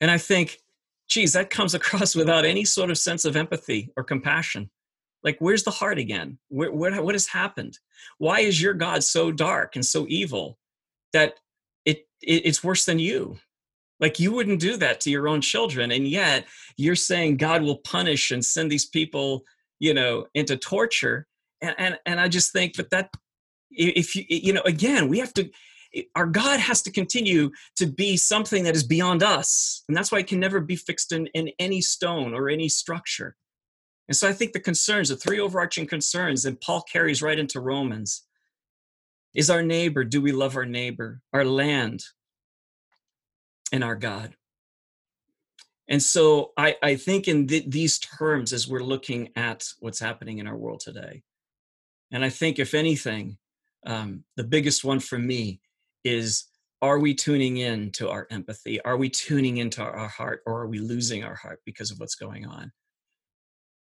And 0.00 0.10
I 0.10 0.18
think, 0.18 0.60
geez, 1.08 1.32
that 1.32 1.50
comes 1.50 1.74
across 1.74 2.14
without 2.14 2.44
any 2.44 2.64
sort 2.64 2.90
of 2.90 2.98
sense 2.98 3.24
of 3.24 3.34
empathy 3.34 3.90
or 3.96 4.04
compassion. 4.04 4.70
Like, 5.24 5.38
where's 5.40 5.64
the 5.64 5.72
heart 5.72 5.98
again? 5.98 6.38
Where, 6.48 6.70
where, 6.70 7.02
what 7.02 7.14
has 7.14 7.26
happened? 7.26 7.78
Why 8.18 8.40
is 8.40 8.62
your 8.62 8.74
God 8.74 9.02
so 9.02 9.32
dark 9.32 9.74
and 9.74 9.84
so 9.84 10.06
evil 10.08 10.58
that 11.12 11.34
it, 11.84 12.06
it 12.22 12.46
it's 12.46 12.62
worse 12.62 12.84
than 12.84 12.98
you? 12.98 13.38
Like 14.00 14.20
you 14.20 14.30
wouldn't 14.30 14.60
do 14.60 14.76
that 14.76 15.00
to 15.00 15.10
your 15.10 15.26
own 15.26 15.40
children, 15.40 15.90
and 15.90 16.06
yet 16.06 16.46
you're 16.76 16.94
saying 16.94 17.38
God 17.38 17.62
will 17.62 17.78
punish 17.78 18.30
and 18.30 18.44
send 18.44 18.70
these 18.70 18.86
people, 18.86 19.44
you 19.80 19.92
know, 19.92 20.26
into 20.34 20.56
torture 20.56 21.26
and 21.60 21.74
and, 21.78 21.98
and 22.06 22.20
i 22.20 22.28
just 22.28 22.52
think 22.52 22.76
but 22.76 22.90
that 22.90 23.10
if 23.70 24.14
you 24.16 24.24
you 24.28 24.52
know 24.52 24.62
again 24.64 25.08
we 25.08 25.18
have 25.18 25.32
to 25.34 25.48
our 26.14 26.26
god 26.26 26.60
has 26.60 26.82
to 26.82 26.90
continue 26.90 27.50
to 27.76 27.86
be 27.86 28.16
something 28.16 28.64
that 28.64 28.76
is 28.76 28.84
beyond 28.84 29.22
us 29.22 29.84
and 29.88 29.96
that's 29.96 30.12
why 30.12 30.18
it 30.18 30.26
can 30.26 30.40
never 30.40 30.60
be 30.60 30.76
fixed 30.76 31.12
in, 31.12 31.26
in 31.28 31.50
any 31.58 31.80
stone 31.80 32.34
or 32.34 32.48
any 32.48 32.68
structure. 32.68 33.36
And 34.06 34.16
so 34.16 34.28
i 34.28 34.32
think 34.32 34.52
the 34.52 34.60
concerns 34.60 35.08
the 35.08 35.16
three 35.16 35.40
overarching 35.40 35.86
concerns 35.86 36.44
and 36.44 36.60
paul 36.60 36.82
carries 36.82 37.22
right 37.22 37.38
into 37.38 37.60
romans 37.60 38.24
is 39.34 39.50
our 39.50 39.62
neighbor. 39.62 40.04
Do 40.04 40.22
we 40.22 40.32
love 40.32 40.56
our 40.56 40.66
neighbor 40.66 41.20
our 41.32 41.44
land 41.44 42.04
and 43.70 43.84
our 43.84 43.96
god? 43.96 44.34
And 45.88 46.02
so 46.02 46.52
i, 46.56 46.76
I 46.82 46.96
think 46.96 47.28
in 47.28 47.46
th- 47.46 47.68
these 47.68 47.98
terms 47.98 48.52
as 48.52 48.68
we're 48.68 48.80
looking 48.80 49.30
at 49.36 49.68
what's 49.80 50.00
happening 50.00 50.38
in 50.38 50.46
our 50.46 50.56
world 50.56 50.80
today 50.80 51.22
and 52.10 52.24
I 52.24 52.30
think, 52.30 52.58
if 52.58 52.74
anything, 52.74 53.36
um, 53.86 54.24
the 54.36 54.44
biggest 54.44 54.84
one 54.84 55.00
for 55.00 55.18
me 55.18 55.60
is 56.04 56.46
are 56.80 56.98
we 56.98 57.14
tuning 57.14 57.56
in 57.56 57.90
to 57.92 58.08
our 58.08 58.26
empathy? 58.30 58.80
Are 58.82 58.96
we 58.96 59.10
tuning 59.10 59.56
into 59.56 59.82
our 59.82 60.08
heart 60.08 60.42
or 60.46 60.60
are 60.60 60.68
we 60.68 60.78
losing 60.78 61.24
our 61.24 61.34
heart 61.34 61.60
because 61.64 61.90
of 61.90 61.98
what's 61.98 62.14
going 62.14 62.46
on? 62.46 62.70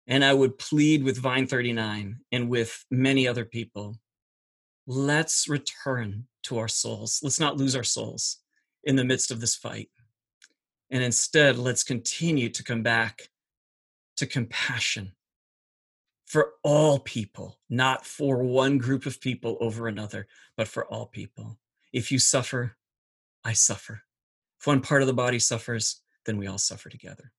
And 0.07 0.23
I 0.23 0.33
would 0.33 0.57
plead 0.57 1.03
with 1.03 1.17
Vine 1.17 1.45
39 1.45 2.19
and 2.31 2.49
with 2.49 2.85
many 2.89 3.27
other 3.27 3.45
people 3.45 3.97
let's 4.89 5.47
return 5.47 6.25
to 6.41 6.57
our 6.57 6.67
souls. 6.67 7.19
Let's 7.21 7.39
not 7.39 7.57
lose 7.57 7.75
our 7.75 7.83
souls 7.83 8.39
in 8.83 8.95
the 8.95 9.05
midst 9.05 9.29
of 9.29 9.39
this 9.39 9.55
fight. 9.55 9.89
And 10.89 11.03
instead, 11.03 11.59
let's 11.59 11.83
continue 11.83 12.49
to 12.49 12.63
come 12.63 12.81
back 12.81 13.29
to 14.17 14.25
compassion 14.25 15.11
for 16.29 16.53
all 16.61 16.99
people, 16.99 17.57
not 17.71 18.05
for 18.05 18.43
one 18.43 18.77
group 18.77 19.07
of 19.07 19.19
people 19.19 19.57
over 19.59 19.87
another, 19.87 20.27
but 20.55 20.67
for 20.67 20.85
all 20.85 21.07
people. 21.07 21.57
If 21.91 22.11
you 22.11 22.19
suffer, 22.19 22.75
I 23.43 23.53
suffer. 23.53 24.03
If 24.59 24.67
one 24.67 24.81
part 24.81 25.01
of 25.01 25.07
the 25.07 25.13
body 25.13 25.39
suffers, 25.39 26.01
then 26.25 26.37
we 26.37 26.45
all 26.45 26.59
suffer 26.59 26.87
together. 26.87 27.31